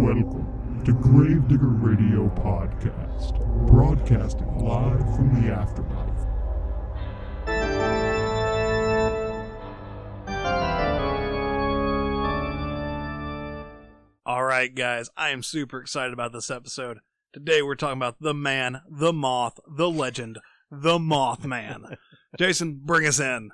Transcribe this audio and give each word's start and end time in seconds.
Welcome 0.00 0.82
to 0.86 0.94
Gravedigger 0.94 1.68
Radio 1.68 2.30
Podcast, 2.36 3.38
broadcasting 3.66 4.58
live 4.58 4.98
from 5.14 5.42
the 5.42 5.52
afterlife. 5.52 6.20
All 14.24 14.42
right, 14.42 14.74
guys, 14.74 15.10
I 15.18 15.28
am 15.30 15.42
super 15.42 15.82
excited 15.82 16.14
about 16.14 16.32
this 16.32 16.50
episode. 16.50 17.00
Today 17.34 17.60
we're 17.60 17.74
talking 17.74 17.98
about 17.98 18.20
the 18.20 18.32
man, 18.32 18.80
the 18.88 19.12
moth, 19.12 19.60
the 19.68 19.90
legend, 19.90 20.38
the 20.70 20.98
Mothman. 20.98 21.98
Jason, 22.38 22.80
bring 22.82 23.06
us 23.06 23.20
in. 23.20 23.50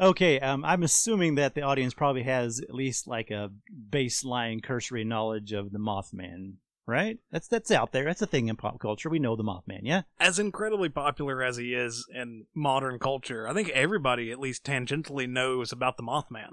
Okay, 0.00 0.38
um, 0.38 0.64
I'm 0.64 0.84
assuming 0.84 1.34
that 1.36 1.54
the 1.54 1.62
audience 1.62 1.92
probably 1.92 2.22
has 2.22 2.60
at 2.60 2.74
least 2.74 3.08
like 3.08 3.30
a 3.30 3.50
baseline 3.90 4.62
cursory 4.62 5.04
knowledge 5.04 5.52
of 5.52 5.72
the 5.72 5.80
Mothman, 5.80 6.54
right? 6.86 7.18
That's 7.32 7.48
that's 7.48 7.72
out 7.72 7.90
there. 7.90 8.04
That's 8.04 8.22
a 8.22 8.26
thing 8.26 8.48
in 8.48 8.54
pop 8.54 8.78
culture. 8.78 9.10
We 9.10 9.18
know 9.18 9.34
the 9.34 9.42
Mothman, 9.42 9.80
yeah. 9.82 10.02
As 10.20 10.38
incredibly 10.38 10.88
popular 10.88 11.42
as 11.42 11.56
he 11.56 11.74
is 11.74 12.06
in 12.14 12.46
modern 12.54 13.00
culture, 13.00 13.48
I 13.48 13.54
think 13.54 13.70
everybody 13.70 14.30
at 14.30 14.38
least 14.38 14.64
tangentially 14.64 15.28
knows 15.28 15.72
about 15.72 15.96
the 15.96 16.04
Mothman. 16.04 16.50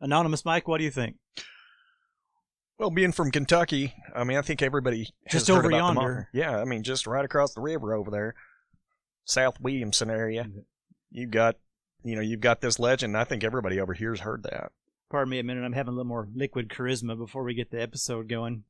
Anonymous 0.00 0.44
Mike, 0.44 0.68
what 0.68 0.78
do 0.78 0.84
you 0.84 0.90
think? 0.92 1.16
Well, 2.78 2.90
being 2.90 3.12
from 3.12 3.30
Kentucky, 3.32 3.94
I 4.14 4.22
mean, 4.24 4.36
I 4.36 4.42
think 4.42 4.62
everybody 4.62 5.08
has 5.26 5.40
Just 5.40 5.48
heard 5.48 5.58
over 5.58 5.68
about 5.68 5.94
yonder. 5.94 6.28
Mothman. 6.34 6.38
Yeah, 6.38 6.60
I 6.60 6.64
mean, 6.64 6.82
just 6.82 7.06
right 7.06 7.24
across 7.24 7.54
the 7.54 7.62
river 7.62 7.94
over 7.94 8.10
there, 8.10 8.34
South 9.24 9.58
Williamson 9.60 10.10
area. 10.10 10.46
You've 11.10 11.30
got, 11.30 11.56
you 12.06 12.14
know, 12.14 12.22
you've 12.22 12.40
got 12.40 12.60
this 12.60 12.78
legend. 12.78 13.16
I 13.16 13.24
think 13.24 13.42
everybody 13.42 13.80
over 13.80 13.92
here's 13.92 14.20
heard 14.20 14.44
that. 14.44 14.70
Pardon 15.10 15.30
me 15.30 15.38
a 15.38 15.42
minute. 15.42 15.64
I'm 15.64 15.72
having 15.72 15.94
a 15.94 15.96
little 15.96 16.08
more 16.08 16.28
liquid 16.34 16.68
charisma 16.68 17.16
before 17.18 17.42
we 17.42 17.54
get 17.54 17.70
the 17.70 17.82
episode 17.82 18.28
going. 18.28 18.64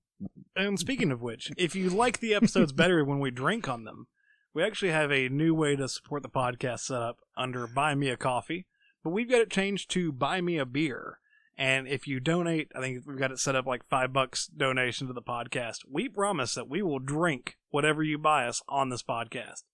And 0.55 0.79
speaking 0.79 1.13
of 1.13 1.21
which, 1.21 1.53
if 1.59 1.75
you 1.75 1.91
like 1.91 2.21
the 2.21 2.35
episodes 2.35 2.73
better 2.73 3.05
when 3.05 3.21
we 3.21 3.31
drink 3.31 3.69
on 3.69 3.85
them, 3.85 4.07
we 4.55 4.63
actually 4.63 4.91
have 4.91 5.13
a 5.13 5.29
new 5.29 5.55
way 5.55 5.77
to 5.77 5.89
support 5.89 6.23
the 6.23 6.31
podcast 6.31 6.81
set 6.81 7.03
up 7.03 7.19
under 7.37 7.67
Buy 7.67 7.95
Me 7.95 8.09
a 8.09 8.17
Coffee, 8.17 8.65
but 9.05 9.11
we've 9.11 9.29
got 9.29 9.43
it 9.43 9.51
changed 9.51 9.91
to 9.91 10.13
Buy 10.13 10.41
Me 10.41 10.57
a 10.57 10.65
Beer. 10.65 11.19
And 11.59 11.87
if 11.87 12.07
you 12.07 12.21
donate, 12.21 12.73
I 12.75 12.81
think 12.81 13.03
we've 13.07 13.19
got 13.19 13.33
it 13.33 13.39
set 13.39 13.55
up 13.55 13.67
like 13.67 13.87
five 13.89 14.15
bucks 14.15 14.47
donation 14.47 15.07
to 15.09 15.13
the 15.13 15.23
podcast. 15.23 15.81
We 15.91 16.09
promise 16.09 16.55
that 16.55 16.69
we 16.69 16.81
will 16.81 16.99
drink 16.99 17.59
whatever 17.71 18.03
you 18.03 18.17
buy 18.17 18.47
us 18.47 18.63
on 18.69 18.89
this 18.89 19.03
podcast. 19.03 19.65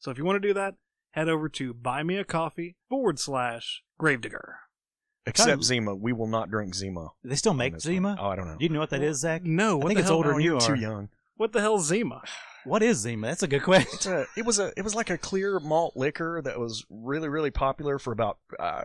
So 0.00 0.10
if 0.10 0.18
you 0.18 0.24
want 0.24 0.42
to 0.42 0.48
do 0.48 0.54
that, 0.54 0.74
head 1.12 1.28
over 1.28 1.48
to 1.48 1.72
Buy 1.72 2.02
Me 2.02 2.16
a 2.16 2.24
Coffee 2.24 2.76
forward 2.88 3.18
slash 3.18 3.82
Gravedigger. 3.98 4.56
Except 5.24 5.46
Kind 5.48 5.58
of- 5.60 5.64
Zima, 5.64 5.94
we 5.94 6.12
will 6.12 6.26
not 6.26 6.50
drink 6.50 6.74
Zima. 6.74 7.10
They 7.22 7.36
still 7.36 7.50
on 7.52 7.58
make 7.58 7.74
this 7.74 7.84
one. 7.84 7.94
Zima? 7.94 8.16
Oh, 8.18 8.26
I 8.28 8.36
don't 8.36 8.48
know. 8.48 8.56
Do 8.58 8.64
you 8.64 8.70
know 8.70 8.80
what 8.80 8.90
that 8.90 9.02
is, 9.02 9.20
Zach? 9.20 9.44
No, 9.44 9.76
what 9.76 9.86
I 9.86 9.88
think 9.88 9.96
the 9.98 10.00
it's 10.00 10.08
hell? 10.08 10.16
older 10.16 10.30
Oh, 10.30 10.32
than 10.34 10.42
you 10.42 10.50
you're 10.52 10.60
are. 10.62 10.74
too 10.74 10.80
young. 10.80 11.08
What 11.36 11.52
the 11.52 11.60
hell's 11.60 11.86
Zima? 11.86 12.22
What 12.64 12.82
is 12.82 12.98
Zima? 12.98 13.28
That's 13.28 13.42
a 13.42 13.48
good 13.48 13.62
question. 13.62 13.88
It's 13.94 14.06
a, 14.06 14.26
it 14.36 14.44
was 14.44 14.58
a, 14.58 14.72
it 14.76 14.82
was 14.82 14.94
like 14.94 15.10
a 15.10 15.18
clear 15.18 15.58
malt 15.60 15.94
liquor 15.96 16.40
that 16.44 16.58
was 16.60 16.84
really, 16.90 17.28
really 17.28 17.50
popular 17.50 17.98
for 17.98 18.12
about 18.12 18.38
uh, 18.58 18.84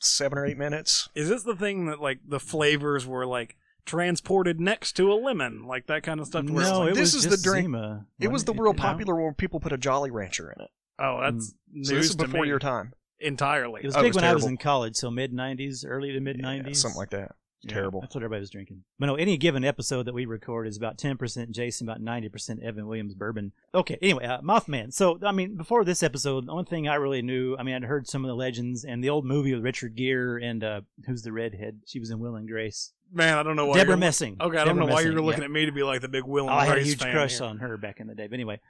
seven 0.00 0.38
or 0.38 0.46
eight 0.46 0.58
minutes. 0.58 1.08
Is 1.14 1.28
this 1.28 1.42
the 1.44 1.56
thing 1.56 1.86
that 1.86 2.00
like 2.00 2.18
the 2.26 2.38
flavors 2.40 3.06
were 3.06 3.26
like 3.26 3.56
transported 3.84 4.60
next 4.60 4.92
to 4.94 5.12
a 5.12 5.14
lemon, 5.14 5.64
like 5.66 5.86
that 5.86 6.02
kind 6.02 6.20
of 6.20 6.26
stuff? 6.26 6.44
where 6.50 6.62
it's 6.62 6.70
no, 6.70 6.80
like, 6.80 6.90
it 6.90 6.94
this 6.94 7.14
was 7.14 7.24
is 7.24 7.30
just 7.30 7.42
the 7.42 7.48
drink- 7.50 7.64
Zima. 7.64 8.06
It 8.20 8.28
was 8.28 8.44
the 8.44 8.52
Wasn't 8.52 8.62
real 8.64 8.72
no? 8.74 8.82
popular 8.82 9.14
where 9.20 9.32
people 9.32 9.60
put 9.60 9.72
a 9.72 9.78
Jolly 9.78 10.10
Rancher 10.10 10.52
in 10.52 10.62
it. 10.62 10.70
Oh, 10.98 11.20
that's 11.20 11.48
So 11.48 11.54
news 11.72 11.88
this 11.88 12.04
is 12.10 12.16
to 12.16 12.24
before 12.26 12.42
me 12.42 12.48
your 12.48 12.58
time. 12.58 12.92
entirely. 13.20 13.80
It 13.82 13.86
was 13.86 13.96
Oh, 13.96 14.00
it 14.00 14.02
big 14.02 14.08
was 14.10 14.16
when 14.16 14.24
I 14.24 14.34
was 14.34 14.44
in 14.46 14.56
college, 14.56 14.96
so 14.96 15.10
mid 15.10 15.32
'90s, 15.32 15.84
early 15.86 16.12
to 16.12 16.20
mid 16.20 16.38
Yeah, 16.38 16.44
'90s, 16.46 16.76
something 16.76 16.98
like 16.98 17.10
that. 17.10 17.34
Yeah, 17.62 17.72
Terrible. 17.72 18.00
That's 18.02 18.14
what 18.14 18.22
everybody 18.22 18.40
was 18.40 18.50
drinking. 18.50 18.84
But 18.98 19.06
no, 19.06 19.16
any 19.16 19.36
given 19.38 19.64
episode 19.64 20.04
that 20.04 20.14
we 20.14 20.24
record 20.26 20.68
is 20.68 20.76
about 20.76 20.98
10% 20.98 21.50
Jason, 21.50 21.88
about 21.88 22.00
90% 22.00 22.62
Evan 22.62 22.86
Williams 22.86 23.14
bourbon. 23.14 23.50
Okay, 23.74 23.98
anyway, 24.02 24.24
uh, 24.26 24.40
Mothman. 24.40 24.92
So, 24.92 25.18
I 25.24 25.32
mean, 25.32 25.56
before 25.56 25.82
this 25.84 26.02
episode, 26.02 26.46
the 26.46 26.52
only 26.52 26.64
thing 26.66 26.86
I 26.86 26.94
really 26.96 27.22
knew, 27.22 27.56
I 27.58 27.62
mean, 27.64 27.74
I'd 27.74 27.84
heard 27.84 28.06
some 28.06 28.24
of 28.24 28.28
the 28.28 28.36
legends 28.36 28.84
and 28.84 29.02
the 29.02 29.08
old 29.10 29.24
movie 29.24 29.52
with 29.54 29.64
Richard 29.64 29.96
Gere 29.96 30.44
and 30.44 30.62
uh, 30.62 30.80
who's 31.06 31.22
the 31.22 31.32
redhead? 31.32 31.80
She 31.86 31.98
was 31.98 32.10
in 32.10 32.20
Will 32.20 32.36
and 32.36 32.46
Grace. 32.46 32.92
Man, 33.12 33.36
I 33.38 33.42
don't 33.42 33.56
know 33.56 33.66
why. 33.66 33.76
Deborah 33.78 33.92
you're, 33.92 33.96
Messing. 33.96 34.36
Okay, 34.40 34.58
I 34.58 34.64
don't 34.64 34.78
know 34.78 34.86
why 34.86 35.00
you're 35.00 35.14
looking 35.20 35.40
yeah. 35.40 35.46
at 35.46 35.50
me 35.50 35.64
to 35.66 35.72
be 35.72 35.82
like 35.82 36.02
the 36.02 36.08
big 36.08 36.24
Will 36.24 36.44
and 36.44 36.54
Oh, 36.54 36.58
I 36.58 36.66
had 36.66 36.78
a 36.78 36.82
huge 36.82 37.00
crush 37.00 37.38
here. 37.38 37.46
on 37.46 37.58
her 37.58 37.76
back 37.78 37.98
in 38.00 38.06
the 38.06 38.14
day. 38.14 38.26
But 38.26 38.34
anyway, 38.34 38.60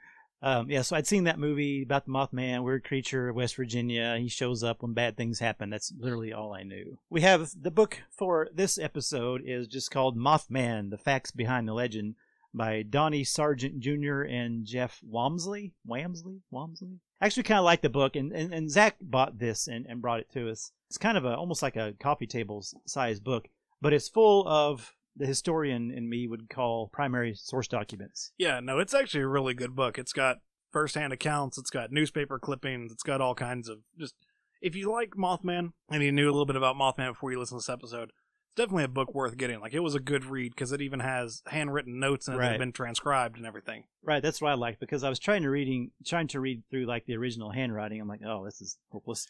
um, 0.41 0.69
yeah, 0.69 0.83
so 0.83 0.95
I'd 0.95 1.07
seen 1.07 1.23
that 1.23 1.39
movie 1.39 1.81
about 1.81 2.05
the 2.05 2.11
Mothman, 2.11 2.63
weird 2.63 2.83
creature, 2.83 3.33
West 3.33 3.55
Virginia. 3.55 4.17
He 4.19 4.27
shows 4.27 4.63
up 4.63 4.81
when 4.81 4.93
bad 4.93 5.17
things 5.17 5.39
happen. 5.39 5.69
That's 5.69 5.91
literally 5.97 6.31
all 6.31 6.53
I 6.53 6.63
knew. 6.63 6.99
We 7.09 7.21
have 7.21 7.49
the 7.59 7.71
book 7.71 8.01
for 8.11 8.49
this 8.53 8.77
episode 8.77 9.41
is 9.45 9.67
just 9.67 9.89
called 9.89 10.17
Mothman: 10.17 10.91
The 10.91 10.97
Facts 10.97 11.31
Behind 11.31 11.67
the 11.67 11.73
Legend 11.73 12.15
by 12.53 12.83
Donnie 12.83 13.23
Sergent 13.23 13.79
Jr. 13.79 14.21
and 14.21 14.65
Jeff 14.65 15.01
Wamsley. 15.09 15.71
Wamsley, 15.87 16.41
Wamsley. 16.53 16.97
I 17.19 17.25
actually 17.25 17.43
kind 17.43 17.59
of 17.59 17.65
like 17.65 17.81
the 17.81 17.89
book, 17.89 18.15
and, 18.15 18.31
and, 18.31 18.53
and 18.53 18.69
Zach 18.69 18.97
bought 19.01 19.39
this 19.39 19.67
and, 19.67 19.85
and 19.87 20.01
brought 20.01 20.19
it 20.19 20.31
to 20.33 20.49
us. 20.49 20.71
It's 20.89 20.97
kind 20.99 21.17
of 21.17 21.25
a 21.25 21.35
almost 21.35 21.63
like 21.63 21.75
a 21.75 21.93
coffee 21.99 22.27
table 22.27 22.63
size 22.85 23.19
book, 23.19 23.47
but 23.81 23.91
it's 23.91 24.07
full 24.07 24.47
of 24.47 24.93
the 25.17 25.25
historian 25.25 25.91
in 25.91 26.09
me 26.09 26.27
would 26.27 26.49
call 26.49 26.87
primary 26.93 27.33
source 27.35 27.67
documents. 27.67 28.31
Yeah, 28.37 28.59
no, 28.59 28.79
it's 28.79 28.93
actually 28.93 29.23
a 29.23 29.27
really 29.27 29.53
good 29.53 29.75
book. 29.75 29.97
It's 29.97 30.13
got 30.13 30.37
first-hand 30.71 31.13
accounts. 31.13 31.57
It's 31.57 31.69
got 31.69 31.91
newspaper 31.91 32.39
clippings. 32.39 32.91
It's 32.91 33.03
got 33.03 33.21
all 33.21 33.35
kinds 33.35 33.69
of 33.69 33.79
just. 33.99 34.15
If 34.61 34.75
you 34.75 34.91
like 34.91 35.11
Mothman 35.11 35.73
and 35.89 36.01
you 36.03 36.11
knew 36.11 36.25
a 36.25 36.31
little 36.31 36.45
bit 36.45 36.55
about 36.55 36.75
Mothman 36.75 37.11
before 37.11 37.31
you 37.31 37.39
listen 37.39 37.57
to 37.57 37.59
this 37.59 37.69
episode, 37.69 38.09
it's 38.09 38.55
definitely 38.55 38.85
a 38.85 38.87
book 38.87 39.13
worth 39.13 39.37
getting. 39.37 39.59
Like 39.59 39.73
it 39.73 39.81
was 39.81 39.93
a 39.93 39.99
good 39.99 40.25
read 40.25 40.51
because 40.55 40.71
it 40.71 40.81
even 40.81 40.99
has 40.99 41.43
handwritten 41.47 41.99
notes 41.99 42.27
and 42.27 42.37
Right. 42.39 42.49
have 42.49 42.59
been 42.59 42.71
transcribed 42.71 43.37
and 43.37 43.45
everything. 43.45 43.83
Right, 44.03 44.21
that's 44.21 44.41
what 44.41 44.51
I 44.51 44.55
liked 44.55 44.79
because 44.79 45.03
I 45.03 45.09
was 45.09 45.19
trying 45.19 45.43
to 45.43 45.49
reading, 45.49 45.91
trying 46.05 46.27
to 46.29 46.39
read 46.39 46.63
through 46.71 46.85
like 46.87 47.05
the 47.05 47.15
original 47.15 47.51
handwriting. 47.51 48.01
I'm 48.01 48.07
like, 48.07 48.21
oh, 48.25 48.45
this 48.45 48.59
is 48.61 48.77
hopeless. 48.91 49.27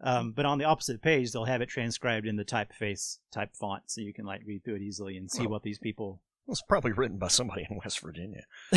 Um, 0.00 0.32
but 0.32 0.44
on 0.44 0.58
the 0.58 0.64
opposite 0.64 1.00
page, 1.02 1.32
they'll 1.32 1.44
have 1.44 1.62
it 1.62 1.68
transcribed 1.68 2.26
in 2.26 2.36
the 2.36 2.44
typeface 2.44 3.18
type 3.32 3.50
font, 3.54 3.84
so 3.86 4.00
you 4.00 4.12
can 4.12 4.24
like 4.26 4.42
read 4.46 4.64
through 4.64 4.76
it 4.76 4.82
easily 4.82 5.16
and 5.16 5.30
see 5.30 5.46
Oh. 5.46 5.48
what 5.48 5.62
these 5.62 5.78
people. 5.78 6.20
It 6.46 6.50
was 6.50 6.62
probably 6.68 6.92
written 6.92 7.16
by 7.16 7.28
somebody 7.28 7.66
in 7.70 7.78
West 7.82 8.00
Virginia. 8.00 8.42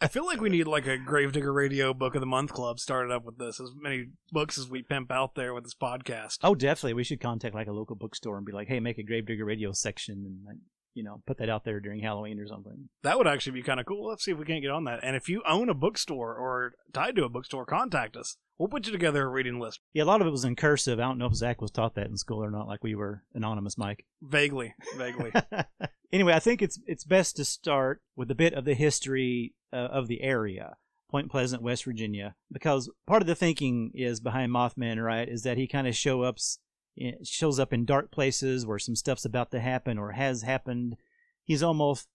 I 0.00 0.08
feel 0.08 0.26
like 0.26 0.40
we 0.42 0.50
need 0.50 0.66
like 0.66 0.86
a 0.86 0.98
Gravedigger 0.98 1.50
Radio 1.52 1.94
Book 1.94 2.14
of 2.14 2.20
the 2.20 2.26
Month 2.26 2.52
Club 2.52 2.78
started 2.78 3.10
up 3.10 3.24
with 3.24 3.38
this. 3.38 3.58
As 3.58 3.70
many 3.74 4.08
books 4.32 4.58
as 4.58 4.68
we 4.68 4.82
pimp 4.82 5.10
out 5.10 5.34
there 5.34 5.54
with 5.54 5.64
this 5.64 5.74
podcast. 5.74 6.38
oh, 6.42 6.54
definitely, 6.54 6.92
we 6.92 7.04
should 7.04 7.20
contact 7.20 7.54
like 7.54 7.68
a 7.68 7.72
local 7.72 7.96
bookstore 7.96 8.36
and 8.36 8.44
be 8.44 8.52
like, 8.52 8.68
hey, 8.68 8.80
make 8.80 8.98
a 8.98 9.02
Gravedigger 9.02 9.46
Radio 9.46 9.72
section 9.72 10.24
and 10.26 10.44
like, 10.46 10.58
you 10.94 11.02
know, 11.02 11.20
put 11.26 11.38
that 11.38 11.50
out 11.50 11.64
there 11.64 11.80
during 11.80 12.00
Halloween 12.00 12.38
or 12.40 12.46
something. 12.46 12.88
That 13.02 13.18
would 13.18 13.26
actually 13.26 13.52
be 13.52 13.62
kind 13.62 13.80
of 13.80 13.86
cool. 13.86 14.08
Let's 14.08 14.24
see 14.24 14.30
if 14.30 14.38
we 14.38 14.44
can't 14.44 14.62
get 14.62 14.70
on 14.70 14.84
that. 14.84 15.00
And 15.02 15.16
if 15.16 15.28
you 15.28 15.42
own 15.46 15.68
a 15.68 15.74
bookstore 15.74 16.34
or 16.34 16.74
tied 16.92 17.16
to 17.16 17.24
a 17.24 17.28
bookstore, 17.28 17.66
contact 17.66 18.16
us. 18.16 18.36
We'll 18.58 18.68
put 18.68 18.86
you 18.86 18.92
together 18.92 19.24
a 19.24 19.28
reading 19.28 19.58
list. 19.58 19.80
Yeah, 19.92 20.04
a 20.04 20.06
lot 20.06 20.20
of 20.20 20.28
it 20.28 20.30
was 20.30 20.44
in 20.44 20.54
cursive. 20.54 21.00
I 21.00 21.02
don't 21.02 21.18
know 21.18 21.26
if 21.26 21.34
Zach 21.34 21.60
was 21.60 21.72
taught 21.72 21.96
that 21.96 22.06
in 22.06 22.16
school 22.16 22.42
or 22.42 22.52
not, 22.52 22.68
like 22.68 22.84
we 22.84 22.94
were 22.94 23.24
anonymous, 23.34 23.76
Mike. 23.76 24.06
Vaguely, 24.22 24.74
vaguely. 24.96 25.32
anyway, 26.12 26.34
I 26.34 26.38
think 26.38 26.62
it's 26.62 26.78
it's 26.86 27.04
best 27.04 27.36
to 27.36 27.44
start 27.44 28.00
with 28.14 28.30
a 28.30 28.36
bit 28.36 28.54
of 28.54 28.64
the 28.64 28.74
history 28.74 29.54
uh, 29.72 29.76
of 29.76 30.06
the 30.06 30.22
area, 30.22 30.76
Point 31.10 31.32
Pleasant, 31.32 31.62
West 31.62 31.84
Virginia, 31.84 32.36
because 32.52 32.88
part 33.08 33.22
of 33.22 33.26
the 33.26 33.34
thinking 33.34 33.90
is 33.92 34.20
behind 34.20 34.52
Mothman, 34.52 35.04
right, 35.04 35.28
is 35.28 35.42
that 35.42 35.58
he 35.58 35.66
kind 35.66 35.88
of 35.88 35.96
show 35.96 36.22
ups 36.22 36.60
Eh, 37.00 37.12
shows 37.24 37.58
up 37.58 37.72
in 37.72 37.84
dark 37.84 38.12
places 38.12 38.66
where 38.66 38.78
some 38.78 38.96
stuff's 38.96 39.24
about 39.24 39.50
to 39.50 39.60
happen 39.60 39.98
or 39.98 40.12
has 40.12 40.42
happened. 40.42 40.96
He's 41.42 41.62
almost, 41.62 42.08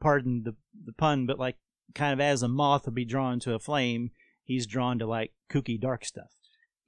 pardon 0.00 0.42
the 0.44 0.56
the 0.84 0.92
pun, 0.92 1.26
but 1.26 1.38
like 1.38 1.56
kind 1.94 2.12
of 2.12 2.20
as 2.20 2.42
a 2.42 2.48
moth 2.48 2.86
would 2.86 2.94
be 2.94 3.04
drawn 3.04 3.40
to 3.40 3.54
a 3.54 3.58
flame, 3.58 4.10
he's 4.44 4.66
drawn 4.66 4.98
to 4.98 5.06
like 5.06 5.32
kooky 5.50 5.80
dark 5.80 6.04
stuff. 6.04 6.30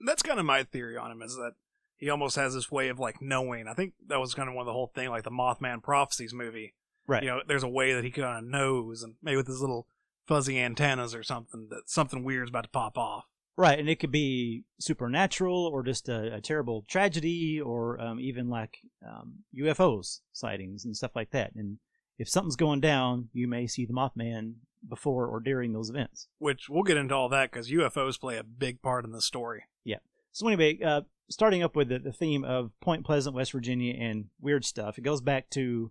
That's 0.05 0.23
kind 0.23 0.39
of 0.39 0.47
my 0.47 0.65
theory 0.65 0.97
on 0.97 1.11
him 1.11 1.23
is 1.23 1.35
that 1.37 1.53
he 1.97 2.11
almost 2.11 2.37
has 2.37 2.55
this 2.55 2.71
way 2.71 2.89
of 2.89 2.99
like 2.99 3.23
knowing. 3.23 3.69
I 3.69 3.75
think 3.75 3.95
that 4.09 4.19
was 4.19 4.35
kind 4.35 4.49
of 4.49 4.55
one 4.55 4.63
of 4.63 4.67
the 4.67 4.73
whole 4.73 4.91
thing, 4.95 5.09
like 5.09 5.23
the 5.23 5.31
Mothman 5.31 5.83
Prophecies 5.83 6.35
movie. 6.35 6.75
Right. 7.07 7.23
You 7.23 7.31
know, 7.31 7.41
there's 7.47 7.63
a 7.63 7.69
way 7.69 7.93
that 7.95 8.05
he 8.05 8.11
kind 8.11 8.39
of 8.39 8.51
knows, 8.51 9.03
and 9.03 9.15
maybe 9.23 9.37
with 9.37 9.47
his 9.47 9.61
little 9.61 9.87
fuzzy 10.27 10.59
antennas 10.61 11.15
or 11.15 11.23
something, 11.23 11.69
that 11.71 11.83
something 11.87 12.25
weird's 12.25 12.51
about 12.51 12.65
to 12.65 12.71
pop 12.71 12.97
off. 12.97 13.25
Right, 13.57 13.79
and 13.79 13.89
it 13.89 14.01
could 14.01 14.11
be 14.11 14.65
supernatural 14.81 15.67
or 15.67 15.83
just 15.83 16.09
a, 16.09 16.37
a 16.37 16.41
terrible 16.41 16.85
tragedy 16.89 17.61
or 17.61 18.01
um, 18.01 18.19
even 18.19 18.49
like 18.49 18.79
um, 19.07 19.41
UFOs 19.59 20.21
sightings 20.33 20.85
and 20.87 20.97
stuff 20.97 21.15
like 21.15 21.31
that. 21.33 21.53
And 21.55 21.77
if 22.19 22.29
something's 22.29 22.57
going 22.57 22.81
down, 22.81 23.29
you 23.33 23.47
may 23.47 23.67
see 23.67 23.85
the 23.85 23.93
Mothman 23.93 24.55
before 24.89 25.27
or 25.27 25.41
during 25.41 25.73
those 25.73 25.91
events. 25.91 26.29
Which 26.39 26.69
we'll 26.69 26.83
get 26.83 26.97
into 26.97 27.15
all 27.15 27.29
that 27.29 27.51
because 27.51 27.71
UFOs 27.71 28.19
play 28.19 28.39
a 28.39 28.45
big 28.45 28.81
part 28.81 29.05
in 29.05 29.13
the 29.13 29.21
story. 29.21 29.65
Yeah. 29.85 29.99
So 30.33 30.47
anyway, 30.49 30.79
uh, 30.83 31.03
starting 31.29 31.63
up 31.63 31.77
with 31.77 31.89
the, 31.89 31.99
the 31.99 32.13
theme 32.13 32.45
of 32.45 32.71
Point 32.81 33.05
Pleasant, 33.05 33.37
West 33.37 33.53
Virginia, 33.53 33.95
and 33.99 34.27
weird 34.41 34.65
stuff, 34.65 34.99
it 34.99 35.03
goes 35.03 35.21
back 35.21 35.51
to 35.51 35.91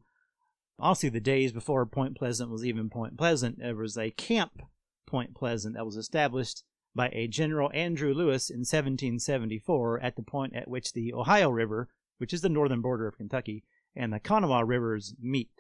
honestly 0.80 1.10
the 1.10 1.20
days 1.20 1.52
before 1.52 1.86
Point 1.86 2.18
Pleasant 2.18 2.50
was 2.50 2.66
even 2.66 2.90
Point 2.90 3.18
Pleasant. 3.18 3.60
There 3.60 3.76
was 3.76 3.98
a 3.98 4.12
camp 4.12 4.64
Point 5.06 5.36
Pleasant 5.36 5.76
that 5.76 5.86
was 5.86 5.96
established 5.96 6.64
by 6.94 7.10
a 7.14 7.28
General 7.28 7.72
Andrew 7.74 8.14
Lewis 8.14 8.50
in 8.50 8.60
1774 8.60 10.00
at 10.02 10.16
the 10.16 10.22
point 10.22 10.56
at 10.56 10.68
which 10.68 10.94
the 10.94 11.14
Ohio 11.14 11.50
River, 11.50 11.90
which 12.18 12.34
is 12.34 12.42
the 12.42 12.50
northern 12.50 12.82
border 12.82 13.08
of 13.08 13.18
Kentucky, 13.18 13.64
and 13.96 14.12
the 14.12 14.20
Kanawha 14.20 14.66
rivers 14.66 15.14
meet. 15.20 15.52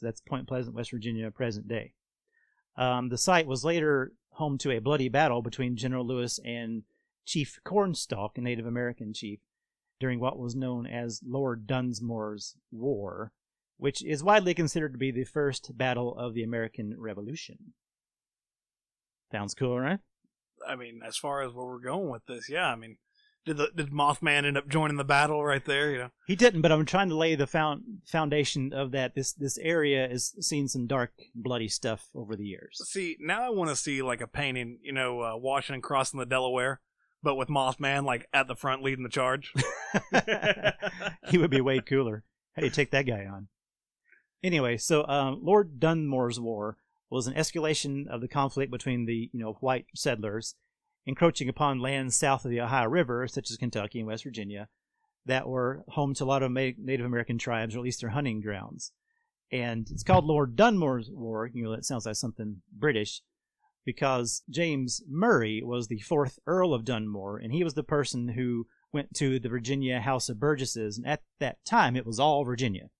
That's 0.00 0.20
Point 0.20 0.46
Pleasant, 0.46 0.76
West 0.76 0.90
Virginia, 0.90 1.30
present 1.30 1.68
day. 1.68 1.94
Um, 2.76 3.08
the 3.08 3.18
site 3.18 3.46
was 3.46 3.64
later 3.64 4.12
home 4.30 4.58
to 4.58 4.70
a 4.70 4.78
bloody 4.78 5.08
battle 5.08 5.42
between 5.42 5.76
General 5.76 6.06
Lewis 6.06 6.38
and 6.44 6.84
Chief 7.24 7.58
Cornstalk, 7.64 8.38
a 8.38 8.40
Native 8.40 8.66
American 8.66 9.12
chief, 9.12 9.40
during 9.98 10.20
what 10.20 10.38
was 10.38 10.54
known 10.54 10.86
as 10.86 11.20
Lord 11.26 11.66
Dunmore's 11.66 12.56
War, 12.70 13.32
which 13.76 14.04
is 14.04 14.22
widely 14.22 14.54
considered 14.54 14.92
to 14.92 14.98
be 14.98 15.10
the 15.10 15.24
first 15.24 15.76
battle 15.76 16.16
of 16.16 16.34
the 16.34 16.44
American 16.44 16.94
Revolution. 16.96 17.74
Sounds 19.32 19.54
cool, 19.54 19.78
right? 19.78 19.98
I 20.66 20.76
mean, 20.76 21.00
as 21.06 21.16
far 21.16 21.42
as 21.42 21.52
where 21.52 21.66
we're 21.66 21.78
going 21.78 22.10
with 22.10 22.26
this, 22.26 22.48
yeah. 22.48 22.66
I 22.66 22.76
mean, 22.76 22.98
did 23.44 23.56
the 23.56 23.70
did 23.74 23.90
Mothman 23.90 24.44
end 24.44 24.58
up 24.58 24.68
joining 24.68 24.96
the 24.96 25.04
battle 25.04 25.44
right 25.44 25.64
there? 25.64 25.90
You 25.90 25.98
know, 25.98 26.10
He 26.26 26.36
didn't, 26.36 26.60
but 26.60 26.70
I'm 26.70 26.84
trying 26.84 27.08
to 27.08 27.16
lay 27.16 27.34
the 27.34 27.46
found, 27.46 27.82
foundation 28.06 28.72
of 28.72 28.92
that. 28.92 29.14
This 29.14 29.32
this 29.32 29.58
area 29.58 30.08
has 30.08 30.34
seen 30.46 30.68
some 30.68 30.86
dark, 30.86 31.12
bloody 31.34 31.68
stuff 31.68 32.08
over 32.14 32.36
the 32.36 32.44
years. 32.44 32.80
see 32.84 33.16
now 33.20 33.42
I 33.42 33.50
want 33.50 33.70
to 33.70 33.76
see 33.76 34.02
like 34.02 34.20
a 34.20 34.26
painting, 34.26 34.78
you 34.82 34.92
know, 34.92 35.22
uh, 35.22 35.36
Washington 35.36 35.80
crossing 35.80 36.20
the 36.20 36.26
Delaware, 36.26 36.80
but 37.22 37.36
with 37.36 37.48
Mothman 37.48 38.04
like 38.04 38.28
at 38.32 38.48
the 38.48 38.56
front 38.56 38.82
leading 38.82 39.04
the 39.04 39.10
charge. 39.10 39.52
he 41.28 41.38
would 41.38 41.50
be 41.50 41.60
way 41.60 41.80
cooler. 41.80 42.24
How 42.54 42.60
do 42.60 42.66
you 42.66 42.72
take 42.72 42.90
that 42.90 43.06
guy 43.06 43.24
on? 43.24 43.48
Anyway, 44.42 44.76
so 44.76 45.06
um, 45.06 45.40
Lord 45.42 45.80
Dunmore's 45.80 46.38
War 46.38 46.76
was 47.10 47.26
an 47.26 47.34
escalation 47.34 48.06
of 48.08 48.20
the 48.20 48.28
conflict 48.28 48.70
between 48.70 49.06
the 49.06 49.30
you 49.32 49.40
know 49.40 49.54
white 49.60 49.86
settlers 49.94 50.54
encroaching 51.06 51.48
upon 51.48 51.80
lands 51.80 52.16
south 52.16 52.44
of 52.44 52.50
the 52.50 52.60
Ohio 52.60 52.86
River, 52.86 53.26
such 53.26 53.50
as 53.50 53.56
Kentucky 53.56 54.00
and 54.00 54.06
West 54.06 54.24
Virginia, 54.24 54.68
that 55.24 55.48
were 55.48 55.82
home 55.88 56.12
to 56.14 56.24
a 56.24 56.26
lot 56.26 56.42
of 56.42 56.52
Native 56.52 57.06
American 57.06 57.38
tribes, 57.38 57.74
or 57.74 57.78
at 57.78 57.84
least 57.84 58.02
their 58.02 58.10
hunting 58.10 58.42
grounds. 58.42 58.92
And 59.50 59.88
it's 59.90 60.02
called 60.02 60.26
Lord 60.26 60.54
Dunmore's 60.54 61.08
War. 61.10 61.48
You 61.52 61.64
know, 61.64 61.74
that 61.74 61.86
sounds 61.86 62.04
like 62.04 62.16
something 62.16 62.60
British, 62.70 63.22
because 63.86 64.42
James 64.50 65.02
Murray 65.08 65.62
was 65.64 65.88
the 65.88 66.00
fourth 66.00 66.38
Earl 66.46 66.74
of 66.74 66.84
Dunmore, 66.84 67.38
and 67.38 67.52
he 67.52 67.64
was 67.64 67.72
the 67.72 67.82
person 67.82 68.28
who 68.28 68.66
went 68.92 69.14
to 69.14 69.38
the 69.38 69.48
Virginia 69.48 70.00
House 70.00 70.28
of 70.28 70.38
Burgesses, 70.38 70.98
and 70.98 71.06
at 71.06 71.22
that 71.40 71.64
time 71.64 71.96
it 71.96 72.04
was 72.04 72.20
all 72.20 72.44
Virginia. 72.44 72.90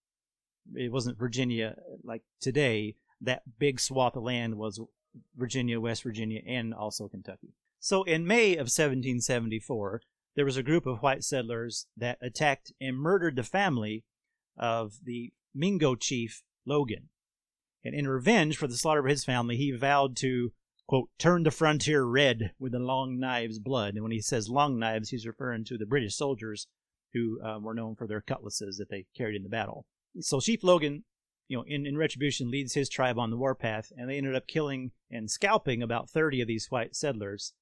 It 0.74 0.92
wasn't 0.92 1.18
Virginia 1.18 1.76
like 2.02 2.22
today. 2.40 2.96
That 3.20 3.42
big 3.58 3.80
swath 3.80 4.16
of 4.16 4.22
land 4.22 4.56
was 4.56 4.80
Virginia, 5.36 5.80
West 5.80 6.02
Virginia, 6.02 6.40
and 6.46 6.72
also 6.72 7.08
Kentucky. 7.08 7.54
So 7.80 8.02
in 8.02 8.26
May 8.26 8.52
of 8.52 8.66
1774, 8.66 10.02
there 10.34 10.44
was 10.44 10.56
a 10.56 10.62
group 10.62 10.86
of 10.86 11.02
white 11.02 11.24
settlers 11.24 11.86
that 11.96 12.18
attacked 12.20 12.72
and 12.80 12.96
murdered 12.96 13.36
the 13.36 13.42
family 13.42 14.04
of 14.56 14.98
the 15.04 15.32
Mingo 15.54 15.94
chief 15.94 16.42
Logan. 16.66 17.08
And 17.84 17.94
in 17.94 18.08
revenge 18.08 18.56
for 18.56 18.66
the 18.66 18.76
slaughter 18.76 19.00
of 19.00 19.06
his 19.06 19.24
family, 19.24 19.56
he 19.56 19.70
vowed 19.72 20.16
to, 20.18 20.52
quote, 20.86 21.10
turn 21.18 21.44
the 21.44 21.50
frontier 21.50 22.04
red 22.04 22.52
with 22.58 22.72
the 22.72 22.78
long 22.78 23.18
knives 23.18 23.58
blood. 23.58 23.94
And 23.94 24.02
when 24.02 24.12
he 24.12 24.20
says 24.20 24.48
long 24.48 24.78
knives, 24.78 25.10
he's 25.10 25.26
referring 25.26 25.64
to 25.66 25.78
the 25.78 25.86
British 25.86 26.16
soldiers 26.16 26.66
who 27.14 27.40
um, 27.42 27.62
were 27.62 27.74
known 27.74 27.94
for 27.94 28.06
their 28.06 28.20
cutlasses 28.20 28.76
that 28.76 28.90
they 28.90 29.06
carried 29.16 29.36
in 29.36 29.42
the 29.42 29.48
battle. 29.48 29.86
So 30.20 30.40
Chief 30.40 30.62
Logan, 30.62 31.04
you 31.48 31.56
know, 31.56 31.64
in, 31.66 31.86
in 31.86 31.96
retribution, 31.96 32.50
leads 32.50 32.74
his 32.74 32.88
tribe 32.88 33.18
on 33.18 33.30
the 33.30 33.36
warpath, 33.36 33.90
and 33.96 34.08
they 34.08 34.18
ended 34.18 34.36
up 34.36 34.46
killing 34.46 34.92
and 35.10 35.30
scalping 35.30 35.82
about 35.82 36.10
30 36.10 36.42
of 36.42 36.48
these 36.48 36.70
white 36.70 36.94
settlers. 36.94 37.54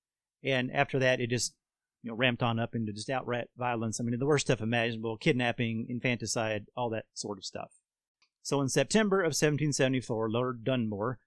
And 0.42 0.70
after 0.72 0.98
that, 0.98 1.20
it 1.20 1.30
just, 1.30 1.54
you 2.02 2.10
know, 2.10 2.16
ramped 2.16 2.42
on 2.42 2.58
up 2.58 2.74
into 2.74 2.92
just 2.92 3.08
outright 3.08 3.48
violence. 3.56 4.00
I 4.00 4.04
mean, 4.04 4.18
the 4.18 4.26
worst 4.26 4.48
stuff 4.48 4.60
imaginable 4.60 5.16
kidnapping, 5.16 5.86
infanticide, 5.88 6.66
all 6.76 6.90
that 6.90 7.06
sort 7.14 7.38
of 7.38 7.44
stuff. 7.44 7.70
So 8.42 8.60
in 8.60 8.68
September 8.68 9.20
of 9.20 9.30
1774, 9.30 10.30
Lord 10.30 10.64
Dunmore 10.64 11.18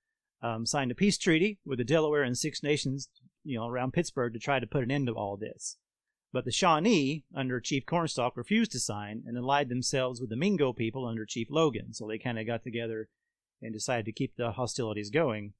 um, 0.41 0.65
signed 0.65 0.91
a 0.91 0.95
peace 0.95 1.17
treaty 1.17 1.59
with 1.65 1.77
the 1.77 1.83
Delaware 1.83 2.23
and 2.23 2.37
Six 2.37 2.63
Nations, 2.63 3.09
you 3.43 3.57
know, 3.57 3.67
around 3.67 3.93
Pittsburgh 3.93 4.33
to 4.33 4.39
try 4.39 4.59
to 4.59 4.67
put 4.67 4.83
an 4.83 4.91
end 4.91 5.07
to 5.07 5.13
all 5.13 5.37
this. 5.37 5.77
But 6.31 6.45
the 6.45 6.51
Shawnee, 6.51 7.23
under 7.35 7.59
Chief 7.59 7.85
Cornstalk, 7.85 8.37
refused 8.37 8.71
to 8.73 8.79
sign 8.79 9.23
and 9.25 9.35
allied 9.37 9.69
themselves 9.69 10.21
with 10.21 10.29
the 10.29 10.35
Mingo 10.35 10.73
people 10.73 11.07
under 11.07 11.25
Chief 11.25 11.47
Logan. 11.49 11.93
So 11.93 12.07
they 12.07 12.19
kind 12.19 12.37
of 12.37 12.45
got 12.45 12.63
together 12.63 13.09
and 13.61 13.73
decided 13.73 14.05
to 14.05 14.11
keep 14.11 14.35
the 14.35 14.51
hostilities 14.51 15.09
going. 15.09 15.53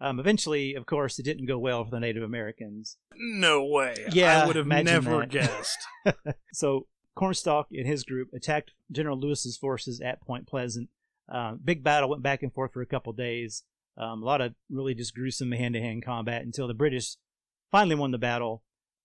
Um, 0.00 0.18
eventually, 0.18 0.74
of 0.74 0.84
course, 0.84 1.18
it 1.18 1.22
didn't 1.22 1.46
go 1.46 1.58
well 1.58 1.84
for 1.84 1.90
the 1.90 2.00
Native 2.00 2.22
Americans. 2.24 2.98
no 3.16 3.64
way. 3.64 3.94
Yeah, 4.12 4.42
I 4.42 4.46
would 4.46 4.56
have 4.56 4.66
never 4.66 5.20
that. 5.20 5.30
guessed. 5.30 5.78
So 6.52 6.86
Cornstalk 7.14 7.68
and 7.72 7.86
his 7.86 8.02
group 8.04 8.28
attacked 8.34 8.72
General 8.90 9.18
Lewis's 9.18 9.56
forces 9.56 10.00
at 10.00 10.20
Point 10.20 10.46
Pleasant. 10.46 10.88
Um, 11.28 11.60
big 11.64 11.82
battle 11.82 12.10
went 12.10 12.22
back 12.22 12.42
and 12.42 12.52
forth 12.52 12.72
for 12.72 12.82
a 12.82 12.86
couple 12.86 13.12
days. 13.12 13.62
Um, 13.96 14.22
a 14.22 14.26
lot 14.26 14.40
of 14.40 14.54
really 14.70 14.94
just 14.94 15.14
gruesome 15.14 15.52
hand-to-hand 15.52 16.04
combat 16.04 16.42
until 16.42 16.66
the 16.66 16.74
British 16.74 17.16
finally 17.70 17.94
won 17.94 18.10
the 18.10 18.18
battle. 18.18 18.62